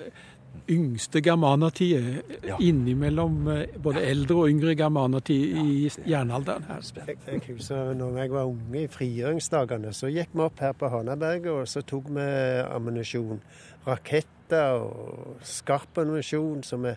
yngste 0.68 1.20
germanertid 1.24 2.22
ja. 2.46 2.56
innimellom 2.60 3.48
eh, 3.52 3.76
både 3.80 4.02
eldre 4.04 4.42
og 4.42 4.50
yngre 4.52 4.74
germanertid 4.76 5.60
i 5.62 5.90
jernalderen. 6.08 6.66
her. 6.68 6.82
Jeg, 7.06 7.18
jeg 7.26 7.42
husker 7.46 7.94
når 7.96 8.18
jeg 8.22 8.32
var 8.34 8.50
unge 8.50 8.82
i 8.82 8.90
frigjøringsdagene, 8.92 9.92
så 9.96 10.10
gikk 10.12 10.34
vi 10.34 10.44
opp 10.44 10.60
her 10.64 10.74
på 10.76 10.90
Hanaberget 10.92 11.52
og 11.52 11.68
så 11.70 11.84
tok 11.86 12.10
vi 12.16 12.26
ammunisjon. 12.66 13.40
Raketter 13.86 14.82
og 14.82 15.38
skarp 15.46 16.02
ammunisjon 16.02 16.62
som 16.66 16.84
vi 16.88 16.96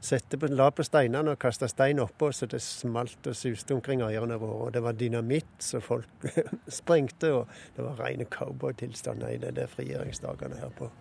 sette 0.00 0.38
på, 0.38 0.50
la 0.52 0.70
på 0.70 0.84
steinene 0.86 1.34
og 1.34 1.40
kasta 1.42 1.68
stein 1.68 2.00
oppå 2.02 2.30
så 2.32 2.46
det 2.50 2.60
smalt 2.62 3.26
og 3.26 3.36
suste 3.36 3.74
omkring 3.74 4.02
øyene 4.06 4.38
våre. 4.38 4.68
Og 4.68 4.72
det 4.74 4.82
var 4.82 4.98
dynamitt 4.98 5.56
så 5.64 5.80
folk 5.84 6.28
sprengte, 6.80 7.32
og 7.34 7.48
det 7.76 7.86
var 7.86 8.02
rene 8.04 8.28
cowboytilstander 8.30 9.34
i 9.34 9.40
de 9.42 9.66
frigjøringsdagene 9.74 10.60
her 10.62 10.74
på 10.78 10.92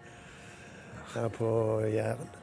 her 1.13 1.30
på 1.34 1.50
Jæren. 1.94 2.36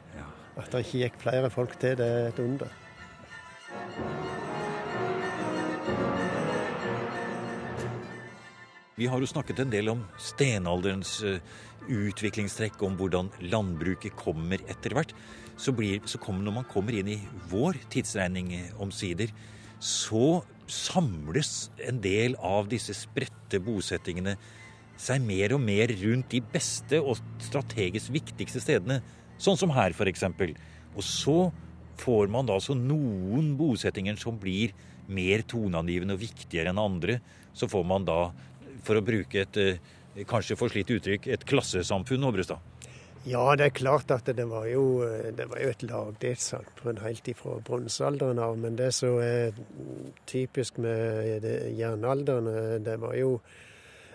At 0.55 0.71
det 0.71 0.85
ikke 0.85 0.99
gikk 1.03 1.21
flere 1.25 1.51
folk 1.51 1.75
til, 1.83 1.97
det 1.99 2.07
er 2.07 2.29
et 2.31 2.39
under. 2.39 2.71
Vi 8.95 9.09
har 9.11 9.19
jo 9.19 9.27
snakket 9.27 9.59
en 9.65 9.73
del 9.73 9.91
om 9.91 10.05
stenalderens 10.23 11.17
eh, 11.27 11.41
utviklingstrekk, 11.91 12.79
om 12.87 12.95
hvordan 12.95 13.33
landbruket 13.43 14.15
kommer 14.15 14.63
etter 14.71 14.95
hvert. 14.95 15.11
Så, 15.57 15.75
blir, 15.77 16.01
så 16.11 16.19
kommer, 16.19 16.43
når 16.47 16.57
man 16.59 16.69
kommer 16.71 16.97
inn 16.99 17.13
i 17.15 17.21
vår 17.51 17.79
tidsregning 17.93 18.53
eh, 18.57 18.71
omsider, 18.83 19.31
så 19.79 20.43
samles 20.71 21.71
en 21.85 22.01
del 22.03 22.35
av 22.43 22.71
disse 22.71 22.95
spredte 22.97 23.61
bosettingene 23.63 24.37
seg 25.01 25.23
mer 25.27 25.55
og 25.57 25.63
mer 25.63 25.91
rundt 26.01 26.31
de 26.33 26.41
beste 26.55 27.01
og 27.03 27.19
strategisk 27.43 28.13
viktigste 28.15 28.63
stedene, 28.63 29.01
sånn 29.39 29.59
som 29.59 29.73
her 29.75 29.95
f.eks. 29.95 30.25
Og 30.95 31.03
så 31.05 31.39
får 32.01 32.31
man 32.33 32.47
da 32.49 32.59
så 32.63 32.77
noen 32.79 33.55
bosettinger 33.59 34.19
som 34.21 34.39
blir 34.41 34.75
mer 35.07 35.45
toneangivende 35.51 36.17
og 36.17 36.23
viktigere 36.23 36.73
enn 36.73 36.81
andre. 36.81 37.19
Så 37.55 37.69
får 37.71 37.85
man 37.87 38.07
da, 38.07 38.31
for 38.87 38.99
å 38.99 39.05
bruke 39.05 39.43
et 39.45 39.59
eh, 39.61 39.83
kanskje 40.31 40.59
forslitt 40.59 40.93
uttrykk, 40.95 41.29
et 41.35 41.47
klassesamfunn, 41.49 42.27
Obrestad. 42.27 42.63
Ja, 43.25 43.45
det 43.57 43.65
er 43.65 43.77
klart 43.77 44.11
at 44.13 44.27
det 44.37 44.45
var 44.51 44.67
jo, 44.69 45.01
det 45.33 45.47
var 45.49 45.61
jo 45.63 45.69
et 45.73 45.85
lagdelssamfunn 45.87 46.99
helt 47.01 47.29
ifra 47.33 47.57
bronsealderen 47.65 48.41
av. 48.43 48.59
Men 48.61 48.77
det 48.77 48.91
som 48.97 49.17
er 49.25 49.57
typisk 50.29 50.77
med 50.85 51.47
jernalderen, 51.79 52.51
det 52.85 52.99
var 53.01 53.17
jo 53.17 53.39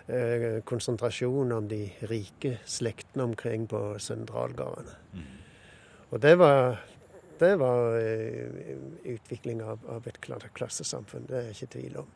konsentrasjonen 0.10 0.62
konsentrasjon 0.66 1.52
om 1.54 1.68
de 1.70 1.84
rike 2.10 2.56
slektene 2.66 3.28
omkring 3.30 3.68
på 3.70 3.82
sentralgårdene. 4.02 4.96
Mm. 5.14 5.28
Og 6.10 6.22
det 6.22 6.36
var, 6.40 6.80
det 7.40 7.52
var 7.62 7.98
eh, 8.00 8.78
utvikling 9.14 9.62
av, 9.62 9.84
av, 9.90 10.08
et 10.10 10.18
klassesamfunn, 10.22 11.28
det 11.30 11.38
er 11.38 11.52
jeg 11.52 11.58
ikke 11.58 11.74
tvil 11.78 12.00
om. 12.02 12.10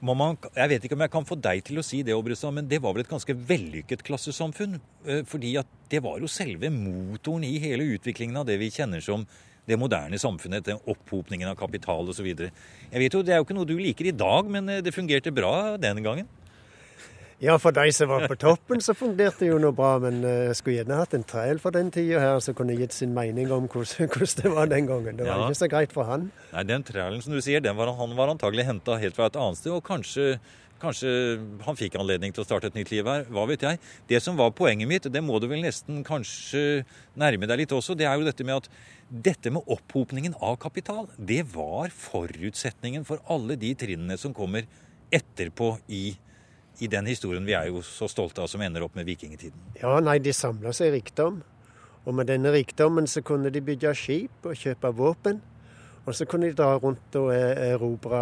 Man, 0.00 0.38
jeg 0.56 0.70
vet 0.72 0.84
ikke 0.86 0.96
om 0.96 1.02
jeg 1.04 1.12
kan 1.12 1.26
få 1.28 1.36
deg 1.36 1.60
til 1.66 1.80
å 1.80 1.84
si 1.84 1.98
det, 2.06 2.14
Obrestad, 2.16 2.54
men 2.56 2.68
det 2.68 2.78
var 2.80 2.94
vel 2.96 3.04
et 3.04 3.10
ganske 3.10 3.34
vellykket 3.36 4.00
klassesamfunn? 4.06 4.78
Eh, 5.04 5.20
fordi 5.28 5.52
at 5.60 5.68
det 5.92 6.00
var 6.06 6.22
jo 6.22 6.30
selve 6.30 6.70
motoren 6.72 7.44
i 7.44 7.58
hele 7.60 7.84
utviklingen 7.98 8.40
av 8.40 8.48
det 8.48 8.56
vi 8.62 8.70
kjenner 8.72 9.04
som 9.04 9.26
det 9.68 9.76
moderne 9.78 10.16
samfunnet, 10.18 10.64
den 10.64 10.80
opphopningen 10.88 11.50
av 11.50 11.58
kapital 11.60 12.08
osv. 12.08 12.30
Jeg 12.32 13.02
vet 13.02 13.14
jo, 13.14 13.22
Det 13.22 13.34
er 13.34 13.42
jo 13.42 13.44
ikke 13.44 13.58
noe 13.58 13.68
du 13.68 13.76
liker 13.76 14.08
i 14.08 14.16
dag, 14.16 14.48
men 14.48 14.72
det 14.80 14.96
fungerte 14.96 15.34
bra 15.36 15.76
den 15.76 16.00
gangen? 16.02 16.30
Ja, 17.40 17.54
for 17.56 17.72
de 17.72 17.86
som 17.96 18.10
var 18.10 18.26
på 18.28 18.36
toppen, 18.36 18.82
så 18.84 18.92
fungerte 18.92 19.46
jo 19.48 19.56
noe 19.62 19.72
bra. 19.72 19.94
Men 20.02 20.18
jeg 20.20 20.52
uh, 20.52 20.56
skulle 20.58 20.76
gjerne 20.76 20.98
hatt 21.00 21.14
en 21.16 21.24
trail 21.24 21.60
for 21.62 21.72
den 21.72 21.88
tida 21.94 22.20
her, 22.20 22.40
som 22.44 22.56
kunne 22.58 22.76
gitt 22.76 22.92
sin 22.92 23.14
mening 23.16 23.48
om 23.56 23.64
hvordan, 23.64 24.10
hvordan 24.12 24.42
det 24.42 24.52
var 24.52 24.68
den 24.68 24.90
gangen. 24.90 25.16
Det 25.16 25.24
var 25.24 25.40
ja. 25.40 25.46
ikke 25.48 25.62
så 25.62 25.70
greit 25.72 25.96
for 25.96 26.08
han. 26.10 26.28
Nei, 26.52 26.66
den 26.68 26.84
trailen 26.84 27.24
som 27.24 27.32
du 27.32 27.40
sier, 27.44 27.64
var, 27.64 27.94
han 27.96 28.12
var 28.18 28.34
antagelig 28.34 28.68
henta 28.68 29.00
helt 29.00 29.16
fra 29.16 29.30
et 29.32 29.40
annet 29.40 29.62
sted. 29.62 29.72
Og 29.72 29.80
kanskje, 29.88 30.36
kanskje, 30.84 31.16
han 31.64 31.80
fikk 31.80 31.96
anledning 32.02 32.36
til 32.36 32.44
å 32.44 32.48
starte 32.50 32.68
et 32.68 32.76
nytt 32.76 32.92
liv 32.92 33.08
her. 33.08 33.24
Hva 33.32 33.48
vet 33.48 33.64
jeg. 33.64 33.80
Det 34.12 34.20
som 34.20 34.36
var 34.36 34.52
poenget 34.52 34.92
mitt, 34.92 35.08
det 35.08 35.24
må 35.24 35.40
du 35.40 35.48
vel 35.48 35.64
nesten 35.64 36.04
kanskje 36.04 36.82
nærme 37.16 37.48
deg 37.48 37.64
litt 37.64 37.76
også, 37.76 37.96
det 37.96 38.04
er 38.04 38.20
jo 38.20 38.28
dette 38.28 38.44
med 38.44 38.60
at 38.60 38.72
dette 39.10 39.48
med 39.50 39.64
opphopningen 39.64 40.36
av 40.44 40.60
kapital, 40.60 41.08
det 41.16 41.46
var 41.56 41.88
forutsetningen 41.88 43.08
for 43.08 43.24
alle 43.32 43.56
de 43.58 43.72
trinnene 43.80 44.20
som 44.20 44.36
kommer 44.36 44.68
etterpå 45.10 45.78
i 45.88 46.10
i 46.80 46.88
den 46.90 47.06
historien 47.10 47.46
vi 47.46 47.54
er 47.56 47.68
jo 47.70 47.82
så 47.84 48.08
stolte 48.10 48.42
av, 48.42 48.50
som 48.50 48.62
ender 48.64 48.84
opp 48.86 48.96
med 48.98 49.08
vikingtiden? 49.08 49.70
Ja, 49.80 49.98
nei, 50.04 50.18
de 50.22 50.32
samla 50.36 50.72
seg 50.76 50.94
rikdom. 50.96 51.42
Og 52.08 52.16
med 52.16 52.30
denne 52.30 52.52
rikdommen 52.54 53.08
så 53.10 53.22
kunne 53.24 53.52
de 53.52 53.60
bygge 53.64 53.92
skip 53.98 54.48
og 54.48 54.56
kjøpe 54.56 54.92
våpen. 54.96 55.42
Og 56.08 56.16
så 56.16 56.24
kunne 56.26 56.48
de 56.48 56.56
dra 56.56 56.72
rundt 56.80 57.16
og 57.20 57.28
e- 57.34 57.74
erobre 57.74 58.20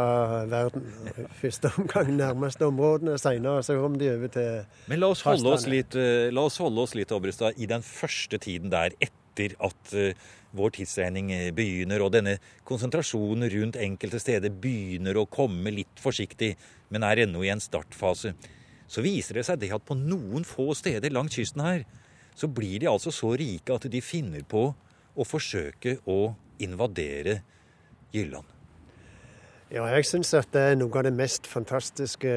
verden. 0.51 0.89
Første 1.41 1.71
omgang 1.79 2.11
nærmeste 2.17 2.67
områdene, 2.67 3.15
seinere 3.23 3.63
så 3.63 3.79
kom 3.79 3.95
de 4.01 4.11
over 4.17 4.33
til 4.35 4.91
Men 4.91 5.01
la 5.01 5.13
oss 5.15 5.23
holde 5.27 5.55
oss 5.55 5.69
litt, 5.71 5.95
eh, 5.95 6.27
la 6.35 6.45
oss 6.51 6.59
holde 6.59 6.83
oss 6.83 6.97
litt 6.99 7.15
Obrestad, 7.15 7.57
i 7.57 7.71
den 7.71 7.87
første 7.87 8.41
tiden 8.43 8.75
der, 8.75 8.97
etter 8.99 9.18
at 9.41 9.95
uh, 9.95 10.27
vår 10.59 10.73
tidsregning 10.79 11.31
eh, 11.35 11.51
begynner, 11.55 12.03
og 12.03 12.15
denne 12.15 12.39
konsentrasjonen 12.69 13.49
rundt 13.53 13.77
enkelte 13.81 14.21
steder 14.23 14.53
begynner 14.53 15.19
å 15.21 15.29
komme 15.29 15.73
litt 15.75 16.01
forsiktig 16.01 16.55
men 16.89 17.05
er 17.05 17.25
ennå 17.25 17.45
i 17.45 17.53
en 17.53 17.63
startfase. 17.63 18.35
Så 18.89 19.05
viser 19.05 19.39
det 19.39 19.47
seg 19.49 19.61
det 19.61 19.73
at 19.77 19.85
på 19.85 19.97
noen 19.99 20.47
få 20.49 20.73
steder 20.77 21.13
langs 21.13 21.37
kysten 21.37 21.65
her, 21.65 21.85
så 22.39 22.49
blir 22.49 22.81
de 22.81 22.89
altså 22.89 23.13
så 23.13 23.35
rike 23.37 23.75
at 23.75 23.89
de 23.91 24.01
finner 24.05 24.45
på 24.49 24.71
å 25.19 25.27
forsøke 25.27 25.99
å 26.09 26.35
invadere 26.63 27.41
Jylland. 28.15 28.47
Ja, 29.69 29.85
jeg 29.93 30.07
syns 30.09 30.31
at 30.33 30.49
det 30.55 30.63
er 30.65 30.79
noe 30.81 30.95
av 30.97 31.05
det 31.05 31.13
mest 31.13 31.45
fantastiske 31.51 32.31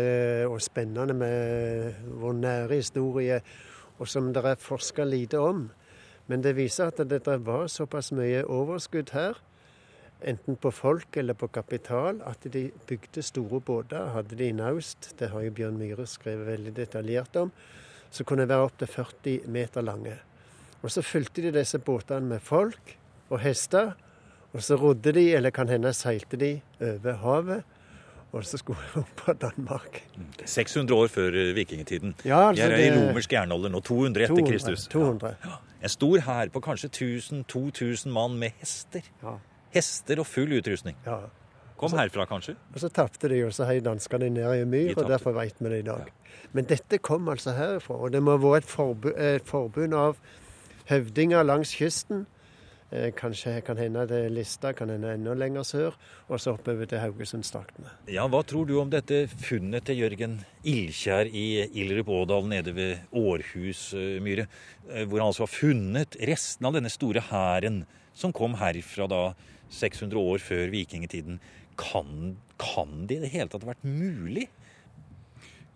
og 0.49 0.57
spennende 0.63 1.15
med 1.15 2.01
vår 2.19 2.33
nære 2.41 2.79
historie, 2.81 3.37
og 4.01 4.09
som 4.09 4.33
det 4.35 4.43
er 4.43 4.59
forska 4.59 5.05
lite 5.07 5.39
om. 5.39 5.69
Men 6.31 6.43
det 6.45 6.55
viser 6.55 6.87
at 6.87 7.01
det 7.11 7.25
var 7.27 7.67
såpass 7.67 8.13
mye 8.15 8.45
overskudd 8.47 9.11
her 9.11 9.39
enten 10.21 10.55
på 10.55 10.71
folk 10.71 11.17
eller 11.17 11.33
på 11.33 11.49
kapital, 11.49 12.21
at 12.25 12.45
de 12.53 12.67
bygde 12.87 13.23
store 13.25 13.59
båter. 13.59 14.11
Hadde 14.13 14.37
de 14.37 14.51
naust, 14.53 15.11
det 15.19 15.31
har 15.31 15.41
jo 15.45 15.53
Bjørn 15.57 15.79
Myhre 15.79 16.05
skrevet 16.07 16.47
veldig 16.47 16.75
detaljert 16.77 17.35
om, 17.41 17.51
så 18.11 18.23
kunne 18.27 18.45
det 18.45 18.53
være 18.53 18.67
opptil 18.69 18.91
40 18.91 19.49
meter 19.51 19.85
lange. 19.85 20.15
Og 20.81 20.93
så 20.93 21.03
fylte 21.05 21.43
de 21.45 21.53
disse 21.55 21.79
båtene 21.81 22.35
med 22.35 22.43
folk 22.43 22.95
og 23.29 23.39
hester, 23.41 23.93
og 24.51 24.63
så 24.63 24.75
rodde 24.75 25.13
de, 25.15 25.29
eller 25.35 25.53
kan 25.55 25.69
hende 25.71 25.93
seilte 25.95 26.37
de, 26.37 26.55
over 26.81 27.19
havet. 27.23 27.77
Og 28.31 28.45
så 28.47 28.57
skulle 28.61 28.79
jeg 28.79 29.01
opp 29.03 29.11
på 29.25 29.33
Danmark. 29.35 29.99
600 30.45 30.95
år 30.95 31.09
før 31.11 31.35
eh, 31.35 31.51
vikingtiden. 31.55 32.15
Ja, 32.23 32.47
altså 32.47 32.69
Vi 32.71 32.85
er 32.85 32.93
i 32.93 32.95
romersk 32.95 33.33
jernalder 33.35 33.73
nå. 33.73 33.81
200 33.83 34.23
etter 34.23 34.39
200, 34.39 34.51
Kristus. 34.51 34.87
200. 34.93 35.35
Ja. 35.43 35.59
En 35.81 35.91
stor 35.91 36.23
hær 36.27 36.53
på 36.53 36.61
kanskje 36.63 36.89
1000-2000 36.93 38.13
mann 38.15 38.39
med 38.39 38.55
hester. 38.61 39.03
Ja. 39.23 39.35
Hester 39.75 40.23
og 40.23 40.29
full 40.29 40.53
utrustning. 40.55 40.95
Ja. 41.05 41.19
Kom 41.81 41.95
herfra, 41.97 42.27
kanskje? 42.29 42.55
Og 42.73 42.79
Så 42.79 42.89
tapte 42.93 43.29
de, 43.29 43.39
og 43.45 43.53
så 43.53 43.65
heiv 43.65 43.81
danskene 43.83 44.29
ned 44.29 44.53
i 44.53 44.61
en 44.61 44.69
myr, 44.69 44.93
og 44.97 45.09
derfor 45.09 45.33
veit 45.33 45.55
vi 45.59 45.69
det 45.69 45.79
i 45.79 45.87
dag. 45.87 46.05
Ja. 46.07 46.43
Men 46.53 46.67
dette 46.69 46.99
kom 47.01 47.29
altså 47.29 47.55
herfra, 47.57 47.95
og 47.95 48.13
det 48.13 48.21
må 48.23 48.37
ha 48.37 48.41
vært 48.43 48.69
et, 49.17 49.47
forbund, 49.49 49.95
av 49.97 50.19
høvdinger 50.91 51.43
langs 51.43 51.73
kysten 51.75 52.27
kanskje 53.15 53.61
kan 53.63 53.79
hende 53.79 54.03
det 54.09 54.17
er 54.25 54.33
Lista, 54.33 54.73
kan 54.75 54.89
hende 54.91 55.13
enda 55.15 55.33
lenger 55.37 55.63
sør, 55.67 55.95
og 56.27 56.41
så 56.43 56.55
oppover 56.57 56.89
til 56.89 56.99
Haugesundstraktene. 56.99 57.93
Ja, 58.11 58.27
Hva 58.27 58.41
tror 58.43 58.67
du 58.67 58.75
om 58.81 58.91
dette 58.91 59.23
funnet 59.31 59.87
til 59.87 60.01
Jørgen 60.03 60.39
Ildkjær 60.67 61.31
i 61.31 61.45
Ildrup-Ådal 61.83 62.49
nede 62.51 62.75
ved 62.75 63.15
Århusmyret, 63.15 64.51
eh, 64.91 65.05
hvor 65.05 65.21
han 65.21 65.29
altså 65.29 65.47
har 65.47 65.53
funnet 65.53 66.19
resten 66.19 66.67
av 66.67 66.75
denne 66.75 66.91
store 66.91 67.23
hæren 67.31 67.85
som 68.13 68.33
kom 68.35 68.57
herfra 68.59 69.07
da 69.07 69.23
600 69.71 70.19
år 70.19 70.43
før 70.43 70.71
vikingtiden. 70.73 71.39
Kan, 71.79 72.35
kan 72.59 73.05
det 73.07 73.21
i 73.21 73.23
det 73.23 73.31
hele 73.33 73.47
tatt 73.51 73.63
ha 73.63 73.71
vært 73.71 73.87
mulig? 73.87 74.49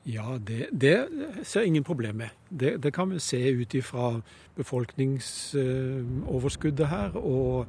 Ja, 0.05 0.37
det, 0.47 0.65
det 0.81 1.07
ser 1.43 1.61
ingen 1.61 1.83
problem 1.83 2.15
med. 2.15 2.27
Det, 2.49 2.83
det 2.83 2.93
kan 2.93 3.09
vi 3.09 3.19
se 3.19 3.49
ut 3.49 3.73
ifra 3.73 4.21
befolkningsoverskuddet 4.55 6.87
her, 6.87 7.17
og 7.17 7.67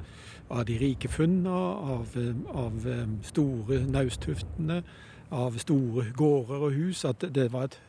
av 0.49 0.65
de 0.65 0.77
rike 0.77 1.07
funnene, 1.09 1.49
av, 1.49 2.07
av 2.53 2.87
store 3.25 3.85
naustuftene, 3.89 4.83
av 5.31 5.57
store 5.57 6.05
gårder 6.17 6.55
og 6.55 6.71
hus, 6.71 7.05
at 7.05 7.25
det 7.35 7.53
var 7.53 7.63
et 7.63 7.79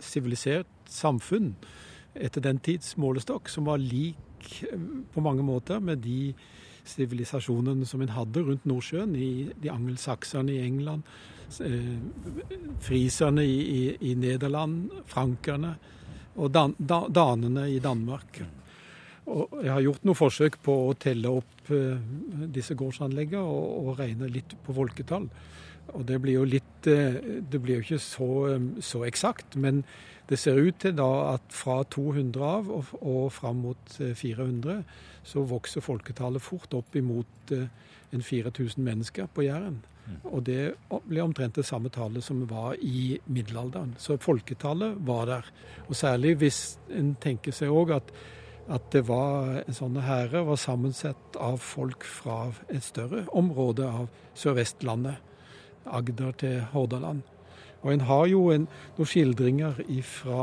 sivilisert 0.00 0.66
samfunn 0.86 1.54
etter 2.14 2.40
den 2.40 2.58
tids 2.62 2.96
målestokk 2.96 3.48
som 3.50 3.64
var 3.66 3.76
lik 3.82 4.16
på 5.12 5.20
mange 5.20 5.42
måter 5.42 5.78
med 5.82 5.96
de 6.06 6.34
sivilisasjonene 6.86 7.86
som 7.86 8.02
en 8.02 8.08
hadde 8.14 8.40
rundt 8.46 8.66
Nordsjøen, 8.66 9.16
i 9.18 9.50
de 9.62 9.70
angelsakserne 9.70 10.52
i 10.54 10.62
England, 10.62 11.02
Eh, 11.02 11.35
friserne 12.82 13.44
i, 13.44 13.58
i, 13.60 13.96
i, 14.10 14.14
Nederland, 14.18 14.90
frankerne 15.06 15.76
og 16.36 16.50
dan, 16.52 16.74
da, 16.78 17.04
danene 17.08 17.68
i 17.70 17.78
Danmark. 17.80 18.40
Og 19.26 19.62
jeg 19.62 19.72
har 19.72 19.82
gjort 19.82 20.04
noen 20.06 20.18
forsøk 20.18 20.58
på 20.62 20.74
å 20.88 20.96
telle 21.00 21.30
opp 21.32 21.70
uh, 21.72 21.96
disse 22.52 22.76
gårdsanleggene 22.78 23.42
og, 23.42 23.70
og, 23.80 23.94
regne 23.98 24.28
litt 24.30 24.54
på 24.66 24.74
folketall. 24.76 25.30
Og 25.94 26.04
det 26.06 26.18
blir 26.22 26.40
jo 26.40 26.44
litt 26.50 26.88
uh, 26.90 27.16
Det 27.40 27.60
blir 27.62 27.78
jo 27.78 27.86
ikke 27.86 28.02
så, 28.02 28.28
så 28.82 29.04
eksakt, 29.06 29.56
men 29.56 29.84
det 30.26 30.38
ser 30.42 30.58
ut 30.58 30.78
til 30.82 30.94
da 30.98 31.10
at 31.36 31.54
fra 31.54 31.80
200 31.86 32.42
av 32.42 32.70
og, 32.74 32.94
og 32.98 33.26
fram 33.34 33.62
mot 33.62 33.98
400 33.98 34.80
så 35.26 35.42
vokser 35.46 35.82
folketallet 35.82 36.42
fort 36.42 36.74
opp 36.74 36.98
imot 36.98 37.52
en 37.54 38.22
4000 38.22 38.82
mennesker 38.82 39.30
på 39.34 39.46
Jæren. 39.46 39.78
Og 40.30 40.42
det 40.46 40.74
ble 41.08 41.22
omtrent 41.22 41.58
det 41.58 41.66
samme 41.66 41.90
tallet 41.92 42.24
som 42.24 42.44
var 42.50 42.76
i 42.82 43.18
middelalderen. 43.26 43.94
Så 43.98 44.18
folketallet 44.22 44.98
var 45.06 45.26
der. 45.30 45.52
Og 45.88 45.96
særlig 45.96 46.36
hvis 46.42 46.78
en 46.94 47.14
tenker 47.22 47.54
seg 47.54 47.72
òg 47.74 47.94
at, 47.96 48.12
at, 48.68 48.90
det 48.92 49.06
var 49.08 49.62
sånne 49.74 50.04
hære 50.06 50.44
var 50.46 50.60
sammensett 50.60 51.38
av 51.40 51.58
folk 51.62 52.04
fra 52.04 52.52
et 52.68 52.84
større 52.84 53.26
område 53.34 53.86
av 53.86 54.10
Sør-Vestlandet. 54.34 55.22
Agder 55.86 56.32
til 56.34 56.62
Hordaland. 56.72 57.22
Og 57.82 57.92
en 57.92 58.06
har 58.08 58.24
jo 58.26 58.48
en, 58.50 58.64
noen 58.96 59.06
skildringer 59.06 59.76
fra 60.02 60.40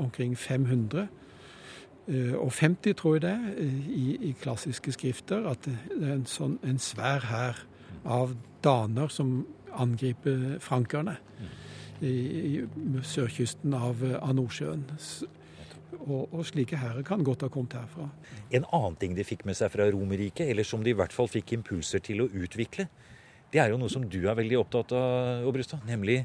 omkring 0.00 0.34
500 0.34 1.04
eh, 2.08 2.32
og 2.34 2.50
50, 2.50 2.96
tror 2.98 3.14
jeg 3.14 3.22
det, 3.22 3.36
i, 3.86 4.16
i 4.30 4.32
klassiske 4.40 4.96
skrifter, 4.96 5.46
at 5.46 5.68
det 5.68 5.76
er 6.00 6.16
en, 6.16 6.26
sånn, 6.26 6.56
en 6.66 6.82
svær 6.82 7.28
hær 7.30 7.62
av 8.04 8.34
daner 8.62 9.08
som 9.12 9.42
angriper 9.72 10.58
frankerne 10.60 11.16
i, 12.02 12.10
i 12.10 13.04
sørkysten 13.06 13.74
av, 13.74 14.02
av 14.18 14.34
Nordsjøen. 14.36 14.84
Og, 16.02 16.32
og, 16.32 16.40
slike 16.48 16.80
hærer 16.80 17.04
kan 17.06 17.22
godt 17.22 17.44
ha 17.46 17.50
kommet 17.52 17.76
herfra. 17.78 18.08
En 18.50 18.66
annen 18.74 18.98
ting 18.98 19.14
de 19.14 19.26
fikk 19.26 19.44
med 19.46 19.58
seg 19.58 19.70
fra 19.74 19.86
Romerriket, 19.92 20.48
eller 20.50 20.66
som 20.66 20.82
de 20.82 20.90
i 20.90 20.98
hvert 20.98 21.14
fall 21.14 21.30
fikk 21.30 21.54
impulser 21.58 22.02
til 22.02 22.24
å 22.24 22.30
utvikle, 22.42 22.88
det 23.52 23.60
er 23.60 23.70
jo 23.70 23.78
noe 23.78 23.92
som 23.92 24.04
du 24.08 24.22
er 24.24 24.36
veldig 24.38 24.58
opptatt 24.62 24.94
av, 24.96 25.44
Obrustad, 25.46 25.84
nemlig 25.86 26.22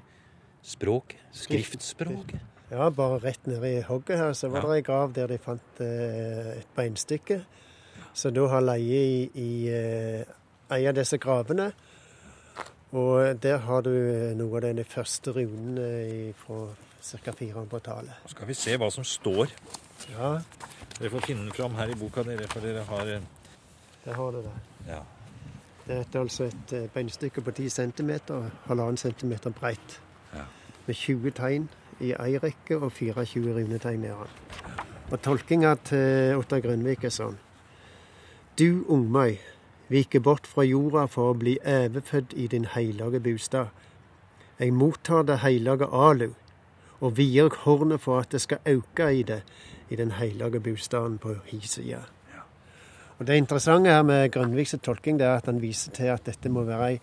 språk. 0.66 1.18
Skriftspråk. 1.36 2.34
Ja, 2.72 2.90
bare 2.92 3.20
rett 3.24 3.46
nede 3.48 3.70
i 3.78 3.84
hogget 3.84 4.20
her 4.20 4.34
så 4.36 4.50
var 4.52 4.64
ja. 4.64 4.72
det 4.72 4.80
ei 4.80 4.86
grav 4.88 5.14
der 5.16 5.32
de 5.32 5.38
fant 5.40 5.82
eh, 5.84 6.58
et 6.58 6.72
beinstykke. 6.76 7.42
Så 8.18 8.32
da 8.34 8.48
har 8.50 8.64
leie 8.64 9.04
i, 9.04 9.20
i 9.38 9.52
eh, 10.70 10.90
av 10.90 10.96
disse 10.98 11.18
gravene. 11.18 11.72
Og 12.98 13.42
der 13.44 13.58
har 13.66 13.82
du 13.84 13.92
noe 14.40 14.60
av 14.60 14.64
den 14.64 14.86
første 14.88 15.34
runen 15.36 16.34
fra 16.40 16.62
ca. 17.04 17.32
400-tallet. 17.32 18.24
Nå 18.24 18.32
skal 18.32 18.48
vi 18.48 18.56
se 18.58 18.78
hva 18.80 18.90
som 18.92 19.04
står. 19.04 19.52
Ja. 20.12 20.38
Dere 20.98 21.12
får 21.14 21.28
finne 21.28 21.46
den 21.46 21.54
fram 21.54 21.76
her 21.78 21.92
i 21.92 21.98
boka, 21.98 22.24
dere, 22.26 22.48
for 22.52 22.64
dere 22.64 22.84
har 22.88 23.14
eh, 23.14 23.22
Der 24.06 24.14
har 24.14 24.32
du 24.32 24.42
det. 24.42 24.56
Ja. 24.88 25.02
Det 25.88 25.98
er 26.16 26.20
altså 26.20 26.44
et 26.44 26.74
eh, 26.74 26.90
beinstykke 26.94 27.42
på 27.42 27.52
10 27.52 27.70
cm, 27.70 28.12
halvannen 28.66 28.98
centimeter 28.98 29.50
breit. 29.50 30.02
Ja. 30.34 30.46
Med 30.86 30.96
20 30.96 31.32
tegn 31.32 31.70
i 32.00 32.14
ei 32.14 32.38
rekke 32.38 32.78
og 32.78 32.92
24 32.92 33.54
runetegn 33.56 34.02
nedan. 34.02 34.32
Og 35.12 35.22
tolkinga 35.22 35.76
til 35.88 36.36
Ottar 36.38 36.60
Grønvik 36.60 37.04
er 37.08 37.14
sånn. 37.14 37.38
Du 38.60 38.84
ungmøy, 38.90 39.38
vike 39.90 40.20
bort 40.20 40.48
fra 40.48 40.66
jorda 40.68 41.06
for 41.12 41.32
å 41.32 41.38
bli 41.38 41.58
overfødt 41.64 42.36
i 42.36 42.48
din 42.52 42.68
heilage 42.74 43.22
bostad. 43.24 43.72
Jeg 44.60 44.74
mottar 44.74 45.24
det 45.28 45.42
heilage 45.44 45.88
alu, 45.94 46.32
og 47.00 47.18
vier 47.18 47.54
hornet 47.64 48.02
for 48.02 48.24
at 48.24 48.32
det 48.34 48.42
skal 48.42 48.64
auke 48.66 49.10
i 49.14 49.24
det 49.24 49.44
i 49.90 49.96
den 49.96 50.16
heilage 50.18 50.60
bostaden 50.60 51.18
på 51.22 51.38
hi 51.46 51.60
side. 51.62 52.02
Og 53.18 53.28
Det 53.28 53.38
interessante 53.38 53.90
her 53.90 54.04
med 54.04 54.32
Grønviks 54.32 54.76
tolking 54.84 55.18
det 55.20 55.26
er 55.26 55.40
at 55.40 55.46
han 55.46 55.62
viser 55.62 55.92
til 55.92 56.12
at 56.14 56.26
dette 56.26 56.50
må 56.50 56.64
være 56.68 56.90
ei, 56.92 57.00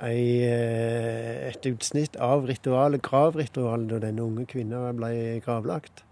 ei, 0.00 0.22
eh, 0.48 1.48
et 1.50 1.66
utsnitt 1.68 2.16
av 2.16 2.46
ritualet, 2.48 3.02
gravritualet 3.02 3.90
da 3.90 3.98
denne 4.06 4.24
unge 4.24 4.46
kvinna 4.48 4.92
ble 4.96 5.40
gravlagt. 5.44 6.04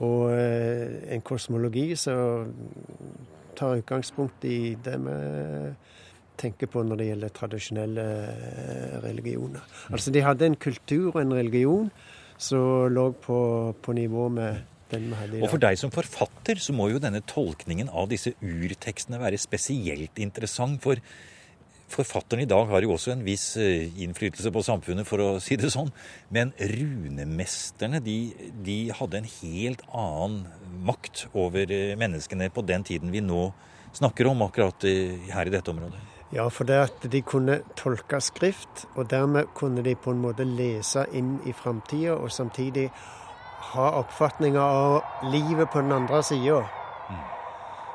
Og 0.00 0.32
eh, 0.32 1.12
en 1.12 1.20
kosmologi 1.20 1.94
som 2.00 2.52
tar 3.58 3.80
utgangspunkt 3.80 4.44
i 4.48 4.76
det 4.84 4.96
vi 5.02 5.16
tenker 6.40 6.68
på 6.70 6.82
når 6.84 7.00
det 7.00 7.08
gjelder 7.10 7.34
tradisjonelle 7.36 8.06
eh, 8.28 8.96
religioner. 9.04 9.64
Altså 9.90 10.12
De 10.12 10.24
hadde 10.24 10.48
en 10.50 10.58
kultur 10.60 11.14
og 11.14 11.20
en 11.22 11.36
religion 11.36 11.90
som 12.36 12.90
lå 12.92 13.10
på, 13.24 13.38
på 13.82 13.94
nivå 13.96 14.28
med 14.36 14.66
den 14.92 15.08
vi 15.10 15.20
hadde 15.20 15.32
i 15.32 15.40
dag. 15.40 15.46
Og 15.46 15.54
for 15.54 15.64
deg 15.64 15.80
som 15.80 15.94
forfatter 15.94 16.60
så 16.62 16.76
må 16.76 16.90
jo 16.92 17.00
denne 17.02 17.24
tolkningen 17.26 17.88
av 17.88 18.10
disse 18.12 18.34
urtekstene 18.44 19.20
være 19.22 19.40
spesielt 19.40 20.20
interessant. 20.22 20.82
For 20.84 21.00
Forfatteren 21.86 22.42
i 22.42 22.48
dag 22.50 22.66
har 22.66 22.82
jo 22.82 22.96
også 22.96 23.12
en 23.12 23.20
viss 23.22 23.52
eh, 23.62 23.92
innflytelse 24.02 24.50
på 24.50 24.62
samfunnet, 24.66 25.06
for 25.06 25.22
å 25.22 25.28
si 25.42 25.54
det 25.54 25.70
sånn. 25.70 25.92
Men 26.34 26.50
runemesterne 26.58 28.00
de, 28.02 28.16
de 28.66 28.78
hadde 28.98 29.20
en 29.20 29.28
helt 29.36 29.84
annen 29.94 30.65
makt 30.78 31.26
over 31.34 31.72
eh, 31.72 31.96
menneskene 31.98 32.50
på 32.54 32.64
den 32.66 32.84
tiden 32.86 33.12
vi 33.14 33.22
nå 33.24 33.48
snakker 33.96 34.28
om, 34.28 34.42
akkurat 34.44 34.84
her 34.84 35.48
i 35.48 35.52
dette 35.54 35.72
området. 35.72 36.02
Ja, 36.34 36.48
for 36.50 36.66
det 36.68 36.76
at 36.76 37.04
de 37.12 37.20
kunne 37.22 37.60
tolke 37.78 38.18
skrift, 38.20 38.84
og 38.94 39.10
dermed 39.10 39.46
kunne 39.54 39.84
de 39.86 39.94
på 39.94 40.12
en 40.12 40.20
måte 40.20 40.44
lese 40.44 41.06
inn 41.16 41.38
i 41.46 41.54
framtida, 41.54 42.16
og 42.18 42.32
samtidig 42.34 42.90
ha 43.72 43.86
oppfatninger 44.00 44.60
av 44.60 45.30
livet 45.32 45.70
på 45.72 45.80
den 45.80 45.94
andre 45.94 46.22
sida. 46.26 46.64
Mm. 47.08 47.22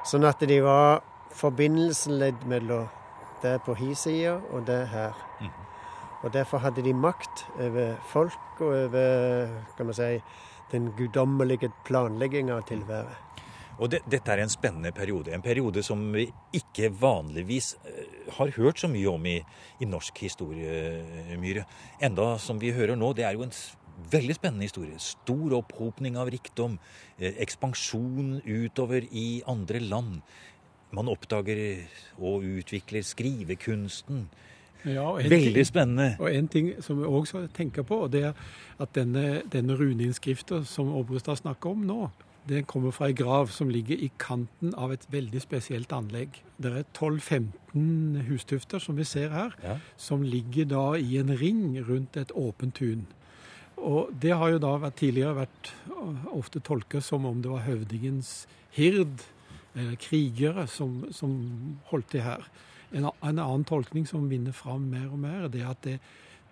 Sånn 0.08 0.26
at 0.26 0.42
de 0.48 0.62
var 0.64 1.04
forbindelsesledd 1.36 2.48
mellom 2.50 2.88
det 3.44 3.58
på 3.66 3.76
hi 3.78 3.92
side, 3.98 4.38
og 4.52 4.66
det 4.68 4.80
er 4.86 4.90
her. 4.96 5.20
Mm. 5.42 5.52
Og 6.22 6.34
Derfor 6.34 6.62
hadde 6.62 6.84
de 6.86 6.94
makt 6.94 7.46
over 7.60 7.96
folk 8.06 8.62
og 8.62 8.68
over 8.68 9.48
kan 9.78 9.86
man 9.86 9.98
si, 9.98 10.22
den 10.72 10.92
guddommelige 10.98 11.72
planlegginga 11.88 12.60
av 12.60 12.68
tilværet. 12.70 13.44
Og 13.82 13.90
det, 13.90 14.04
Dette 14.10 14.34
er 14.34 14.44
en 14.44 14.52
spennende 14.52 14.92
periode. 14.94 15.34
En 15.34 15.42
periode 15.42 15.82
som 15.84 16.02
vi 16.14 16.28
ikke 16.54 16.92
vanligvis 17.02 17.74
uh, 17.82 18.34
har 18.38 18.54
hørt 18.58 18.82
så 18.82 18.90
mye 18.92 19.10
om 19.10 19.26
i, 19.26 19.40
i 19.82 19.90
norsk 19.90 20.22
historie, 20.22 21.38
Myhre. 21.42 21.66
Enda 22.04 22.36
som 22.42 22.62
vi 22.62 22.74
hører 22.76 23.00
nå, 23.00 23.14
det 23.18 23.26
er 23.26 23.38
jo 23.38 23.48
en 23.48 23.56
veldig 24.12 24.38
spennende 24.38 24.68
historie. 24.68 25.00
Stor 25.02 25.58
opphopning 25.58 26.18
av 26.18 26.30
rikdom. 26.34 26.78
Eh, 27.18 27.36
ekspansjon 27.42 28.40
utover 28.46 29.06
i 29.12 29.42
andre 29.50 29.82
land 29.84 30.22
man 30.92 31.08
oppdager 31.12 31.86
og 32.20 32.44
utvikler 32.44 33.06
skrivekunsten. 33.06 34.26
Ja, 34.86 35.12
Veldig 35.14 35.54
ting, 35.54 35.66
spennende. 35.68 36.16
Og 36.20 36.34
En 36.34 36.48
ting 36.48 36.74
som 36.82 37.00
vi 37.00 37.06
også 37.06 37.48
tenker 37.54 37.86
på, 37.86 38.08
det 38.12 38.24
er 38.32 38.34
at 38.82 38.96
denne, 38.96 39.42
denne 39.52 39.78
runeinnskrifta 39.78 40.64
som 40.66 40.90
Obrestad 40.96 41.38
snakker 41.42 41.70
om 41.70 41.86
nå, 41.86 42.10
den 42.50 42.66
kommer 42.66 42.92
fra 42.92 43.12
ei 43.12 43.14
grav 43.14 43.52
som 43.54 43.70
ligger 43.70 44.00
i 44.02 44.10
kanten 44.18 44.74
av 44.74 44.94
et 44.94 45.04
veldig 45.14 45.42
spesielt 45.44 45.92
anlegg. 45.94 46.40
Det 46.58 46.72
er 46.74 46.88
12-15 46.98 48.24
hustufter 48.32 48.82
som 48.82 48.98
vi 48.98 49.06
ser 49.06 49.30
her, 49.30 49.54
ja. 49.62 49.78
som 49.98 50.24
ligger 50.26 50.66
da 50.72 50.86
i 50.98 51.20
en 51.22 51.30
ring 51.38 51.78
rundt 51.86 52.18
et 52.18 52.34
åpent 52.34 52.74
tun. 52.76 53.06
Og 53.78 54.10
Det 54.14 54.34
har 54.38 54.50
jo 54.50 54.62
da 54.62 54.74
vært, 54.78 54.98
tidligere 55.02 55.38
vært 55.44 55.72
ofte 56.34 56.60
tolket 56.60 57.06
som 57.06 57.26
om 57.26 57.42
det 57.42 57.50
var 57.52 57.66
høvdingens 57.66 58.48
hird 58.74 59.22
eller 59.76 59.96
krigere 60.02 60.68
som, 60.68 61.06
som 61.14 61.32
holdt 61.92 62.12
til 62.16 62.26
her. 62.26 62.50
En, 62.92 63.08
en, 63.08 63.40
annen 63.40 63.64
tolkning 63.68 64.08
som 64.08 64.30
vinner 64.30 64.56
fram 64.56 64.90
mer 64.92 65.08
og 65.12 65.20
mer, 65.20 65.48
det 65.48 65.62
er 65.62 65.70
at 65.72 65.84
det, 65.84 66.00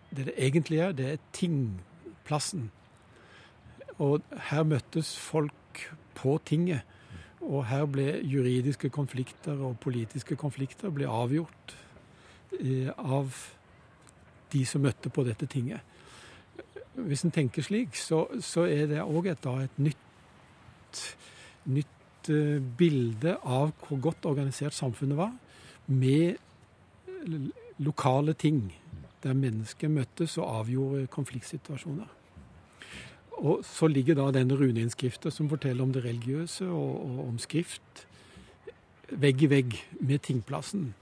det, 0.10 0.30
det 0.30 0.36
egentlig 0.38 0.80
er, 0.80 0.94
det 0.96 1.08
er 1.12 1.24
tingplassen. 1.36 2.70
Og 4.00 4.24
her 4.50 4.64
møttes 4.64 5.18
folk 5.20 5.54
på 6.16 6.40
tinget. 6.46 6.88
Og 7.42 7.66
her 7.68 7.86
ble 7.88 8.08
juridiske 8.24 8.90
konflikter 8.92 9.60
og 9.64 9.80
politiske 9.84 10.36
konflikter 10.40 10.92
ble 10.92 11.08
avgjort 11.08 11.76
eh, 12.60 12.92
av 12.96 13.36
de 14.54 14.66
som 14.66 14.84
møtte 14.84 15.12
på 15.14 15.24
dette 15.28 15.48
tinget. 15.50 15.84
Hvis 17.00 17.24
en 17.24 17.32
tenker 17.32 17.64
slik, 17.64 17.96
så, 17.96 18.26
så 18.44 18.66
er 18.68 18.90
det 18.92 19.04
òg 19.06 19.30
et, 19.32 19.46
et 19.46 19.78
nytt, 19.80 21.04
nytt 21.70 22.32
uh, 22.34 22.58
bilde 22.80 23.38
av 23.40 23.72
hvor 23.86 24.02
godt 24.04 24.28
organisert 24.28 24.76
samfunnet 24.76 25.20
var, 25.20 25.32
med 25.90 26.38
lokale 27.78 28.34
ting 28.34 28.70
der 29.24 29.34
mennesker 29.34 29.92
møttes 29.92 30.38
og 30.38 30.48
avgjorde 30.62 31.08
konfliktsituasjoner. 31.12 32.08
Og 33.40 33.64
så 33.64 33.88
ligger 33.88 34.18
da 34.20 34.30
denne 34.36 34.56
runeinnskrifta 34.60 35.32
som 35.32 35.50
forteller 35.50 35.84
om 35.84 35.94
det 35.96 36.04
religiøse 36.06 36.68
og, 36.68 36.96
og 37.06 37.28
om 37.28 37.38
skrift, 37.40 38.06
vegg 39.12 39.44
i 39.44 39.50
vegg 39.50 39.78
med 40.00 40.20
tingplassen. 40.28 40.94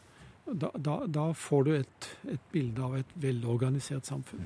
Da, 0.47 0.69
da, 0.79 0.99
da 1.11 1.31
får 1.35 1.63
du 1.63 1.71
et, 1.75 2.09
et, 2.29 2.43
bilde 2.53 2.83
av 2.83 2.95
et 2.99 3.15
velorganisert 3.19 4.07
samfunn. 4.07 4.45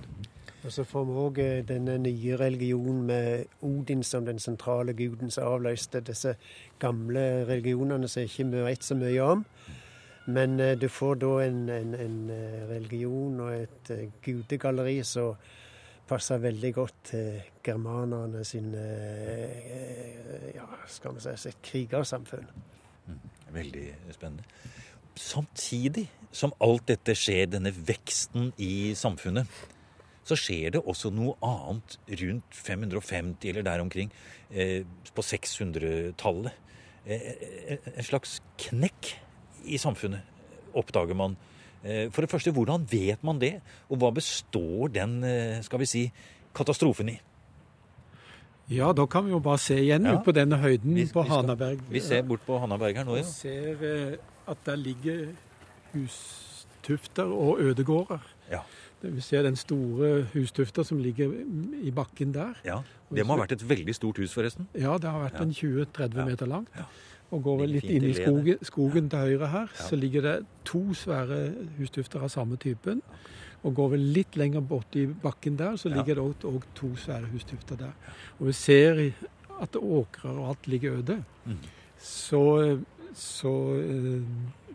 Og 0.63 0.71
Så 0.71 0.85
får 0.85 1.05
vi 1.05 1.17
òg 1.25 1.41
eh, 1.41 1.59
denne 1.65 1.97
nye 2.01 2.37
religionen 2.37 3.03
med 3.05 3.51
Odin 3.65 4.03
som 4.05 4.25
den 4.25 4.39
sentrale 4.39 4.93
guden 4.97 5.33
som 5.33 5.49
avløste 5.49 6.01
disse 6.05 6.35
gamle 6.81 7.45
religionene 7.49 8.09
som 8.09 8.25
ikke 8.25 8.47
vi 8.49 8.65
vet 8.65 8.85
så 8.85 8.97
mye 8.97 9.29
om. 9.35 9.45
Men 10.25 10.59
uh, 10.59 10.73
du 10.77 10.87
får 10.89 11.15
da 11.23 11.31
en, 11.45 11.63
en, 11.69 11.95
en, 11.97 12.17
eh, 12.29 12.61
religion 12.69 13.39
og 13.41 13.55
et 13.55 13.91
uh, 13.95 14.03
gudegalleri 14.21 14.99
som 15.07 15.35
passer 16.07 16.41
veldig 16.43 16.73
godt 16.75 16.95
til 17.07 17.41
germanerne 17.63 18.43
sin 18.43 18.73
ja, 20.51 20.65
skal 20.91 21.15
vi 21.15 21.21
si, 21.23 21.35
sitt 21.39 21.61
krigersamfunn. 21.63 22.49
Mm, 23.07 23.21
veldig 23.55 23.85
spennende. 24.11 24.43
Samtidig 25.15 26.09
som 26.31 26.53
alt 26.63 26.87
dette 26.89 27.15
skjer, 27.17 27.49
denne 27.51 27.71
veksten 27.75 28.51
i 28.61 28.91
samfunnet, 28.97 29.47
så 30.27 30.37
skjer 30.37 30.75
det 30.75 30.83
også 30.87 31.11
noe 31.13 31.35
annet 31.43 31.97
rundt 32.21 32.55
550 32.55 33.49
eller 33.51 33.65
der 33.67 33.83
omkring, 33.83 34.11
eh, 34.51 34.83
på 35.15 35.21
600-tallet. 35.25 36.53
Eh, 37.05 37.77
en 37.95 38.05
slags 38.05 38.39
knekk 38.57 39.15
i 39.65 39.79
samfunnet 39.81 40.21
oppdager 40.77 41.17
man. 41.17 41.35
Eh, 41.83 42.07
for 42.13 42.23
det 42.23 42.31
første, 42.31 42.53
hvordan 42.53 42.85
vet 42.91 43.23
man 43.23 43.39
det? 43.41 43.57
Og 43.89 44.01
hva 44.01 44.11
består 44.15 44.91
den 44.93 45.23
eh, 45.27 45.61
skal 45.65 45.81
vi 45.81 45.89
si, 45.89 46.03
katastrofen 46.55 47.09
i? 47.09 47.17
Ja, 48.71 48.91
da 48.95 49.05
kan 49.09 49.25
vi 49.25 49.33
jo 49.33 49.41
bare 49.43 49.59
se 49.59 49.75
igjen 49.81 50.05
ja. 50.07 50.15
ut 50.15 50.23
på 50.23 50.31
denne 50.35 50.61
høyden 50.61 50.95
vi, 50.95 51.07
på 51.11 51.25
Hanaberg. 51.27 51.81
Vi 51.91 51.99
ser 52.03 52.21
bort 52.23 52.45
på 52.47 52.59
Hanaberg 52.61 53.01
her 53.01 53.07
nå, 53.07 53.17
ja. 53.19 53.25
Vi 53.25 53.33
ser 53.33 53.83
eh, 53.87 54.13
at 54.51 54.61
der 54.67 54.79
ligger 54.79 55.25
hustufter 55.91 57.33
og 57.35 57.59
ødegårder. 57.59 58.23
Ja. 58.51 58.61
Vi 59.01 59.21
ser 59.25 59.43
den 59.43 59.57
store 59.57 60.27
hustufta 60.33 60.85
som 60.85 60.99
ligger 61.01 61.33
i 61.81 61.91
bakken 61.91 62.33
der. 62.33 62.53
Ja, 62.63 62.81
Det 63.09 63.25
må 63.25 63.33
ha 63.33 63.41
vært 63.41 63.57
et 63.57 63.63
veldig 63.69 63.95
stort 63.97 64.21
hus, 64.21 64.33
forresten? 64.33 64.69
Ja, 64.77 64.93
det 65.01 65.09
har 65.09 65.23
vært 65.25 65.41
en 65.41 65.51
20-30 65.51 66.29
meter 66.29 66.47
langt. 66.47 66.69
Ja. 66.77 66.85
Og 67.31 67.43
går 67.43 67.61
vel 67.61 67.75
litt 67.77 67.87
inn 67.87 68.03
i 68.09 68.15
skogen, 68.15 68.63
skogen 68.67 69.05
til 69.11 69.29
høyre 69.31 69.47
her, 69.53 69.69
så 69.75 69.95
ligger 69.95 70.25
det 70.25 70.33
to 70.67 70.81
svære 70.97 71.37
hustufter 71.77 72.23
av 72.25 72.31
samme 72.33 72.57
typen. 72.59 72.99
Og 73.63 73.75
går 73.77 73.93
vel 73.93 74.07
litt 74.17 74.35
lenger 74.39 74.63
bort 74.65 74.95
i 74.99 75.05
bakken 75.07 75.55
der, 75.59 75.77
så 75.79 75.91
ligger 75.91 76.17
ja. 76.17 76.25
det 76.33 76.49
òg 76.49 76.65
to 76.75 76.91
svære 76.99 77.29
hustufter 77.31 77.79
der. 77.79 77.93
Og 78.39 78.49
vi 78.49 78.55
ser 78.57 78.99
at 79.61 79.77
åkrer 79.77 80.33
og 80.33 80.49
alt 80.49 80.67
ligger 80.67 80.99
øde. 80.99 81.21
Mm. 81.45 81.59
Så, 82.01 82.43
så, 83.13 83.53
eh, 83.77 84.23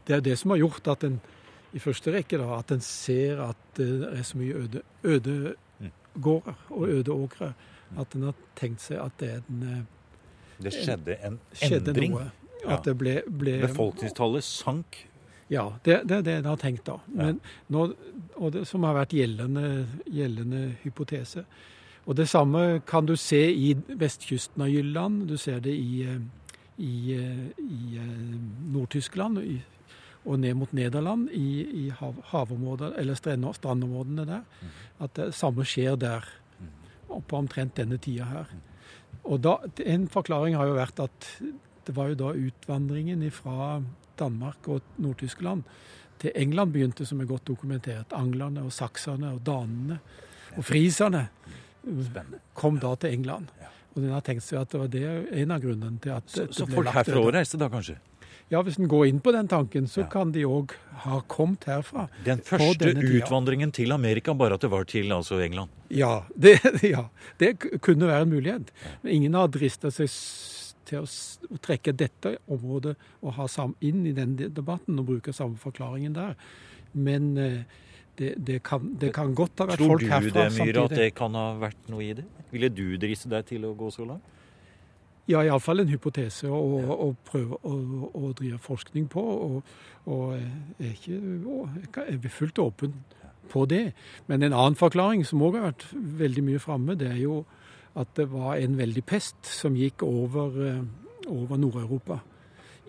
det 0.07 0.17
er 0.17 0.21
det 0.21 0.39
som 0.39 0.55
har 0.55 0.63
gjort 0.63 0.89
at 0.95 1.05
en 1.05 1.21
i 1.77 1.83
første 1.83 2.13
rekke 2.15 2.39
da, 2.41 2.47
at 2.57 2.73
en 2.73 2.81
ser 2.85 3.43
at 3.51 3.59
det 3.77 3.91
er 4.09 4.23
så 4.25 4.39
mye 4.39 4.69
øde, 5.05 5.55
mm. 5.81 5.91
gårder 6.23 6.55
og 6.71 6.89
øde 6.89 7.13
åkre. 7.13 7.53
At 8.01 8.15
en 8.17 8.23
har 8.31 8.35
tenkt 8.59 8.83
seg 8.83 8.99
at 9.03 9.15
det 9.21 9.29
er 9.35 9.43
en 9.45 9.63
eh, 9.63 9.83
Det 10.65 10.73
skjedde 10.73 11.19
en 11.27 11.39
skjedde 11.53 11.93
endring? 11.93 12.17
Noe. 12.63 12.73
At 12.77 12.87
det 12.89 12.97
ble, 12.99 13.21
ble 13.29 13.61
Befolkningstallet 13.67 14.45
sank? 14.45 15.03
Ja, 15.53 15.69
det, 15.85 16.01
det 16.11 16.17
er 16.19 16.25
det 16.27 16.35
en 16.41 16.49
har 16.51 16.59
tenkt 16.59 16.89
da. 16.89 16.97
Men 17.07 17.39
nå, 17.71 17.87
og 18.35 18.53
det 18.57 18.65
som 18.67 18.87
har 18.87 18.97
vært 18.97 19.15
gjeldende, 19.15 19.87
gjeldende 20.11 20.63
hypotese. 20.83 21.45
Og 22.07 22.17
det 22.19 22.29
samme 22.31 22.81
kan 22.87 23.07
du 23.07 23.15
se 23.19 23.43
i 23.51 23.73
vestkysten 23.99 24.63
av 24.63 24.71
Jylland. 24.71 25.27
Du 25.31 25.37
ser 25.39 25.63
det 25.63 25.75
i, 25.75 26.03
i, 26.83 26.93
i 27.15 27.99
eh, 27.99 28.13
Nord-Tyskland 28.75 29.41
og 30.27 30.41
ned 30.43 30.57
mot 30.59 30.73
Nederland, 30.75 31.29
i, 31.31 31.87
i 31.87 31.89
hav, 31.95 32.17
havområder, 32.33 32.97
eller 32.99 33.15
strandområdene 33.15 34.27
der. 34.27 34.43
Mm. 34.43 34.73
At 35.07 35.15
det 35.19 35.29
samme 35.39 35.67
skjer 35.67 35.99
der. 36.03 36.27
Mm. 36.59 37.21
På 37.29 37.39
omtrent 37.39 37.77
denne 37.79 37.99
tida 38.03 38.27
her. 38.27 38.51
Og 39.27 39.39
da, 39.43 39.59
En 39.87 40.09
forklaring 40.11 40.59
har 40.59 40.67
jo 40.67 40.79
vært 40.79 41.03
at 41.03 41.31
det 41.87 41.95
var 41.97 42.11
jo 42.11 42.19
da 42.19 42.33
utvandringen 42.35 43.23
fra 43.31 43.81
Danmark 44.19 44.69
og 44.69 44.83
Nord-Tyskland 44.99 45.63
til 46.19 46.33
England 46.35 46.73
begynte, 46.73 47.07
som 47.07 47.21
er 47.21 47.29
godt 47.29 47.47
dokumentert. 47.49 48.13
Anglerne 48.17 48.65
og 48.65 48.73
sakserne 48.73 49.35
og 49.37 49.43
danene 49.47 50.01
og 50.57 50.65
friserne 50.65 51.27
kom 52.57 52.81
da 52.83 52.95
til 53.01 53.19
England. 53.19 53.53
Og 53.95 54.03
en 54.03 54.13
har 54.13 54.25
tenkt 54.25 54.45
seg 54.45 54.61
at 54.61 54.73
det 54.73 54.81
var 54.81 54.91
det 54.93 55.07
en 55.41 55.55
av 55.55 55.63
grunnene 55.63 56.01
til 56.03 56.13
at 56.17 56.29
Så, 56.29 56.47
så 56.53 56.67
folk 56.69 56.93
herfra 56.93 57.23
òg 57.23 57.33
reiste 57.37 57.61
da, 57.61 57.71
kanskje? 57.73 57.97
Ja, 58.53 58.61
hvis 58.63 58.77
en 58.79 58.87
går 58.87 59.09
inn 59.09 59.19
på 59.19 59.33
den 59.35 59.49
tanken, 59.51 59.89
så 59.91 60.05
ja. 60.05 60.09
kan 60.11 60.31
de 60.31 60.45
òg 60.47 60.77
ha 61.03 61.19
kommet 61.27 61.65
herfra. 61.67 62.05
Den 62.25 62.39
første 62.47 62.93
utvandringen 62.95 63.73
til 63.75 63.91
Amerika, 63.93 64.37
bare 64.39 64.55
at 64.55 64.63
det 64.63 64.71
var 64.71 64.87
til 64.87 65.11
altså 65.17 65.41
England? 65.43 65.73
Ja, 65.91 66.21
det, 66.37 66.61
ja, 66.95 67.09
det 67.43 67.57
kunne 67.83 68.07
være 68.07 68.29
en 68.29 68.35
mulighet. 68.37 68.71
Men 69.03 69.17
ingen 69.17 69.35
har 69.35 69.51
drista 69.51 69.91
seg 69.91 70.13
til 70.87 71.03
å, 71.05 71.09
å, 71.51 71.59
trekke 71.63 71.95
dette 71.97 72.37
området 72.53 72.95
og 73.23 73.35
ha 73.39 73.49
sam, 73.51 73.75
inn 73.81 74.05
i 74.09 74.15
den 74.17 74.37
debatten 74.39 75.01
og 75.01 75.11
bruke 75.11 75.35
samme 75.37 75.59
forklaringen 75.61 76.17
der. 76.17 76.37
Men 76.97 77.35
eh, 77.41 77.83
det, 78.17 78.35
det, 78.39 78.63
kan, 78.65 78.95
det, 79.01 79.13
kan, 79.15 79.35
godt 79.37 79.61
ha 79.61 79.69
vært 79.73 79.83
Tror 79.83 79.97
folk 79.97 80.07
herfra 80.09 80.47
samtidig. 80.47 80.55
Tror 80.55 80.55
du 80.55 80.57
det, 80.57 80.73
Myhre, 80.73 80.87
at 80.87 80.97
det 81.03 81.11
kan 81.19 81.37
ha 81.37 81.51
vært 81.61 81.93
noe 81.93 82.07
i 82.07 82.15
det? 82.17 82.25
Ville 82.55 82.73
du 82.73 82.87
driste 83.01 83.31
deg 83.33 83.45
til 83.51 83.67
å 83.69 83.75
gå 83.77 83.91
så 83.93 84.07
langt? 84.09 84.33
Ja, 85.27 85.41
iallfall 85.43 85.83
en 85.83 85.91
hypotese 85.91 86.47
å, 86.55 86.59
å 87.03 87.09
prøve 87.27 87.59
å, 87.67 87.77
å, 88.15 88.29
drive 88.39 88.61
forskning 88.63 89.09
på. 89.11 89.23
Og, 89.23 89.71
og 90.07 90.37
er, 90.39 90.93
ikke, 90.93 92.05
er 92.07 92.29
fullt 92.31 92.61
åpen 92.63 92.95
på 93.51 93.65
det. 93.67 93.91
Men 94.31 94.47
en 94.47 94.55
annen 94.55 94.79
forklaring 94.79 95.25
som 95.27 95.43
òg 95.43 95.59
har 95.59 95.73
vært 95.73 95.89
veldig 96.23 96.45
mye 96.47 96.63
framme, 96.63 96.95
det 96.99 97.11
er 97.11 97.21
jo 97.25 97.41
at 97.97 98.09
det 98.17 98.33
var 98.33 98.57
en 98.61 98.79
veldig 98.79 99.05
pest 99.09 99.47
som 99.49 99.77
gikk 99.77 100.03
over, 100.05 100.67
eh, 100.67 100.83
over 101.33 101.57
Nord-Europa 101.57 102.19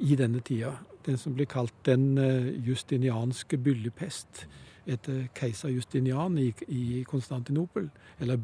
i 0.03 0.15
denne 0.15 0.39
tida. 0.39 0.71
Den 1.05 1.17
som 1.17 1.33
blir 1.33 1.45
kalt 1.45 1.73
den 1.85 2.17
eh, 2.17 2.67
justinianske 2.67 3.57
byllepest 3.57 4.47
etter 4.87 5.27
keiser 5.35 5.69
Justinian 5.69 6.37
i, 6.39 6.53
i 6.67 7.03
Konstantinopel. 7.07 7.89
Eller 8.19 8.37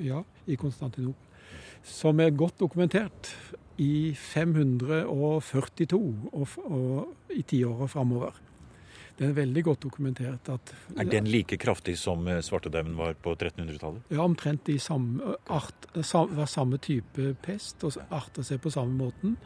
ja, 0.00 0.22
i 0.46 0.56
Konstantinopel. 0.56 1.28
Som 1.82 2.20
er 2.20 2.30
godt 2.30 2.60
dokumentert 2.60 3.36
i 3.82 4.14
542 4.14 6.30
og, 6.32 6.48
og 6.64 7.06
i 7.34 7.42
tiåra 7.42 7.86
framover. 7.90 8.51
Det 9.22 9.28
er 9.28 9.36
veldig 9.36 9.62
godt 9.62 9.84
dokumentert 9.84 10.48
at 10.50 10.72
Er 10.98 11.06
den 11.06 11.28
like 11.30 11.54
kraftig 11.62 11.94
som 12.00 12.26
eh, 12.26 12.40
svartedauden 12.42 12.96
var 12.98 13.14
på 13.14 13.36
1300-tallet? 13.36 14.08
Ja, 14.10 14.24
omtrent 14.24 14.68
i 14.72 14.78
samme, 14.82 15.36
art, 15.46 15.86
samme, 16.02 16.46
samme 16.50 16.80
type 16.82 17.36
pest 17.44 17.86
og 17.86 18.00
arter 18.10 18.42
seg 18.42 18.58
på 18.64 18.72
samme 18.74 18.98
måten. 18.98 19.36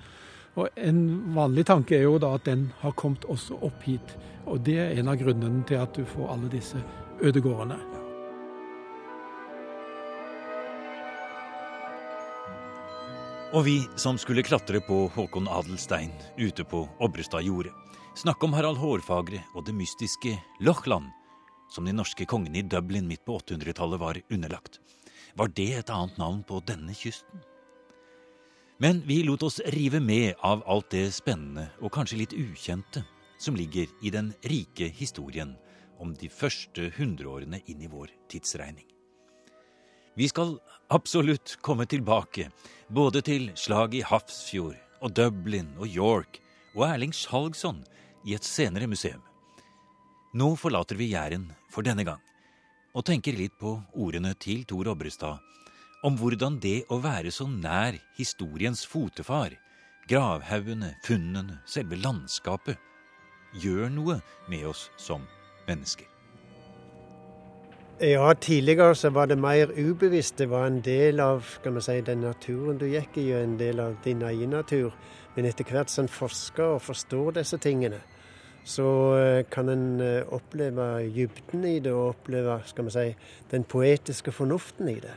Og 0.56 0.72
En 0.80 1.02
vanlig 1.36 1.66
tanke 1.68 1.98
er 1.98 2.06
jo 2.06 2.16
da 2.16 2.32
at 2.38 2.48
den 2.48 2.70
har 2.80 2.96
kommet 2.96 3.28
også 3.28 3.60
opp 3.60 3.84
hit. 3.84 4.16
Og 4.46 4.64
det 4.64 4.78
er 4.80 4.96
en 4.96 5.12
av 5.12 5.20
grunnene 5.20 5.66
til 5.68 5.82
at 5.82 5.92
du 5.92 6.08
får 6.08 6.32
alle 6.32 6.48
disse 6.56 6.80
ødegårdene. 7.20 8.05
Og 13.56 13.64
vi 13.64 13.78
som 13.96 14.18
skulle 14.20 14.42
klatre 14.44 14.82
på 14.84 15.06
Håkon 15.14 15.46
Adelstein 15.48 16.10
ute 16.36 16.64
på 16.68 16.82
Obrestad 17.00 17.46
jorde 17.46 17.70
snakke 18.12 18.44
om 18.44 18.52
Harald 18.52 18.76
Hårfagre 18.76 19.38
og 19.56 19.64
det 19.64 19.72
mystiske 19.72 20.34
Lochland, 20.60 21.06
som 21.72 21.88
de 21.88 21.94
norske 21.96 22.26
kongene 22.28 22.60
i 22.60 22.66
Dublin 22.68 23.06
midt 23.08 23.24
på 23.24 23.38
800-tallet 23.38 24.00
var 24.02 24.20
underlagt. 24.28 24.76
Var 25.40 25.48
det 25.56 25.70
et 25.78 25.92
annet 25.94 26.18
navn 26.20 26.42
på 26.44 26.60
denne 26.68 26.92
kysten? 26.92 27.40
Men 28.76 29.00
vi 29.08 29.22
lot 29.24 29.46
oss 29.48 29.56
rive 29.72 30.02
med 30.04 30.34
av 30.44 30.60
alt 30.68 30.90
det 30.92 31.06
spennende 31.16 31.70
og 31.80 31.94
kanskje 31.96 32.20
litt 32.20 32.36
ukjente 32.36 33.06
som 33.40 33.56
ligger 33.56 33.88
i 34.04 34.12
den 34.12 34.34
rike 34.44 34.90
historien 35.00 35.56
om 35.96 36.12
de 36.12 36.28
første 36.28 36.90
hundreårene 36.98 37.62
inn 37.72 37.80
i 37.80 37.88
vår 37.88 38.12
tidsregning. 38.28 38.84
Vi 40.16 40.28
skal 40.28 40.54
absolutt 40.88 41.58
komme 41.60 41.84
tilbake 41.84 42.48
både 42.88 43.20
til 43.20 43.50
slaget 43.52 43.98
i 43.98 44.06
Hafrsfjord 44.06 44.78
og 45.04 45.12
Dublin 45.12 45.74
og 45.76 45.90
York 45.92 46.38
og 46.72 46.86
Erling 46.88 47.12
Skjalgsson 47.12 47.82
i 48.24 48.32
et 48.32 48.46
senere 48.48 48.88
museum. 48.88 49.20
Nå 50.32 50.54
forlater 50.56 50.96
vi 50.96 51.10
Jæren 51.12 51.50
for 51.68 51.84
denne 51.84 52.06
gang 52.08 52.22
og 52.96 53.04
tenker 53.04 53.36
litt 53.36 53.58
på 53.60 53.74
ordene 53.92 54.32
til 54.40 54.64
Tor 54.64 54.88
Obrestad 54.94 55.36
om 56.06 56.16
hvordan 56.16 56.56
det 56.64 56.86
å 56.88 57.00
være 57.04 57.32
så 57.34 57.44
nær 57.50 58.00
historiens 58.16 58.86
fotefar, 58.88 59.52
gravhaugene, 60.08 60.94
funnene, 61.04 61.60
selve 61.68 62.00
landskapet, 62.00 62.80
gjør 63.60 63.90
noe 63.92 64.20
med 64.48 64.68
oss 64.72 64.88
som 64.96 65.28
mennesker. 65.68 66.15
Ja, 68.00 68.34
tidligere 68.34 68.94
så 68.94 69.08
var 69.10 69.26
det 69.26 69.38
mer 69.38 69.70
ubevisst. 69.76 70.38
Det 70.38 70.50
var 70.50 70.66
en 70.66 70.82
del 70.84 71.20
av 71.20 71.40
si, 71.80 72.00
den 72.04 72.20
naturen 72.20 72.76
du 72.76 72.84
gikk 72.90 73.16
i, 73.16 73.30
og 73.32 73.40
en 73.40 73.54
del 73.56 73.80
av 73.80 73.94
din 74.04 74.20
egen 74.22 74.52
natur. 74.52 74.92
Men 75.34 75.48
etter 75.48 75.64
hvert 75.64 75.88
som 75.88 76.04
en 76.04 76.12
forsker 76.12 76.74
og 76.74 76.82
forstår 76.84 77.38
disse 77.38 77.56
tingene, 77.56 78.02
så 78.64 78.90
eh, 79.16 79.44
kan 79.48 79.72
en 79.72 80.00
eh, 80.04 80.28
oppleve 80.28 81.06
dybden 81.08 81.64
i 81.64 81.78
det, 81.80 81.94
og 81.94 82.18
oppleve 82.18 82.58
si, 82.68 83.14
den 83.50 83.64
poetiske 83.64 84.32
fornuften 84.32 84.92
i 84.92 85.00
det. 85.00 85.16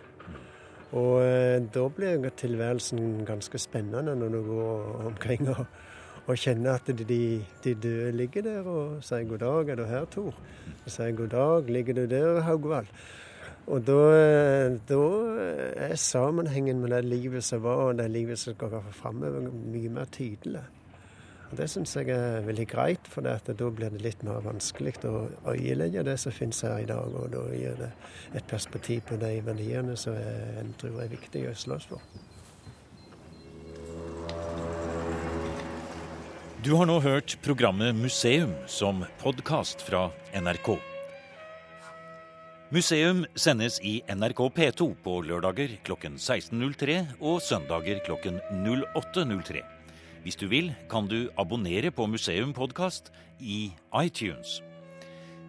Og 0.96 1.20
eh, 1.26 1.60
da 1.60 1.88
blir 1.92 2.32
tilværelsen 2.32 3.26
ganske 3.28 3.60
spennende 3.60 4.16
når 4.16 4.38
du 4.38 4.42
går 4.54 5.06
omkring 5.12 5.50
og, 5.50 5.66
og 6.30 6.38
kjenner 6.38 6.78
at 6.78 6.90
de, 6.94 7.06
de, 7.64 7.74
døde 7.74 8.12
ligger 8.14 8.46
der 8.46 8.68
og 8.70 9.02
sier 9.04 9.26
'god 9.26 9.42
dag, 9.42 9.70
er 9.70 9.76
du 9.76 9.86
her, 9.90 10.06
Tor?' 10.06 10.38
Og 10.86 10.92
sier 10.92 11.12
'god 11.12 11.28
dag, 11.34 11.70
ligger 11.70 11.94
du 11.94 12.06
der, 12.06 12.42
Haugvald?' 12.42 12.94
Og 13.68 13.86
da, 13.86 14.02
da 14.90 15.02
er 15.78 15.96
sammenhengen 15.96 16.80
med 16.82 16.90
det 16.90 17.06
livet 17.06 17.44
som 17.44 17.64
var, 17.64 17.76
og 17.76 17.98
det 17.98 18.12
livet 18.12 18.40
som 18.40 18.54
går 18.58 18.82
framover, 18.92 19.52
mye 19.52 19.90
mer 19.90 20.06
tydelig. 20.06 20.62
Og 21.52 21.58
Det 21.58 21.70
syns 21.70 21.96
jeg 21.96 22.10
er 22.10 22.46
veldig 22.46 22.68
greit, 22.68 23.08
for 23.10 23.22
da 23.22 23.70
blir 23.70 23.90
det 23.90 24.02
litt 24.02 24.24
mer 24.24 24.42
vanskelig 24.46 24.94
å 25.10 25.30
øyelegge 25.50 26.04
det 26.06 26.20
som 26.20 26.32
finnes 26.32 26.62
her 26.62 26.78
i 26.78 26.86
dag. 26.86 27.14
Og 27.14 27.32
da 27.34 27.46
gir 27.54 27.78
det 27.78 27.92
et 28.36 28.46
perspektiv 28.48 29.02
på 29.02 29.18
de 29.18 29.42
verdiene 29.46 29.98
som 29.98 30.14
en 30.14 30.76
tror 30.78 31.02
er 31.02 31.14
viktig 31.14 31.48
å 31.50 31.56
slåss 31.58 31.90
for. 31.90 32.02
Du 36.60 36.74
har 36.76 36.90
nå 36.90 36.98
hørt 37.00 37.38
programmet 37.40 37.96
Museum 37.96 38.52
som 38.68 39.06
podkast 39.22 39.80
fra 39.88 40.10
NRK. 40.36 40.76
Museum 42.76 43.24
sendes 43.32 43.80
i 43.80 44.04
NRK 44.12 44.52
P2 44.58 44.90
på 45.00 45.24
lørdager 45.24 45.80
klokken 45.88 46.20
16.03 46.20 47.16
og 47.24 47.40
søndager 47.40 48.04
klokken 48.04 48.44
08.03. 48.52 49.64
Hvis 50.26 50.36
du 50.36 50.52
vil, 50.52 50.76
kan 50.92 51.08
du 51.08 51.32
abonnere 51.40 51.96
på 51.96 52.04
Museum 52.12 52.52
podkast 52.52 53.08
i 53.40 53.72
iTunes. 54.04 54.60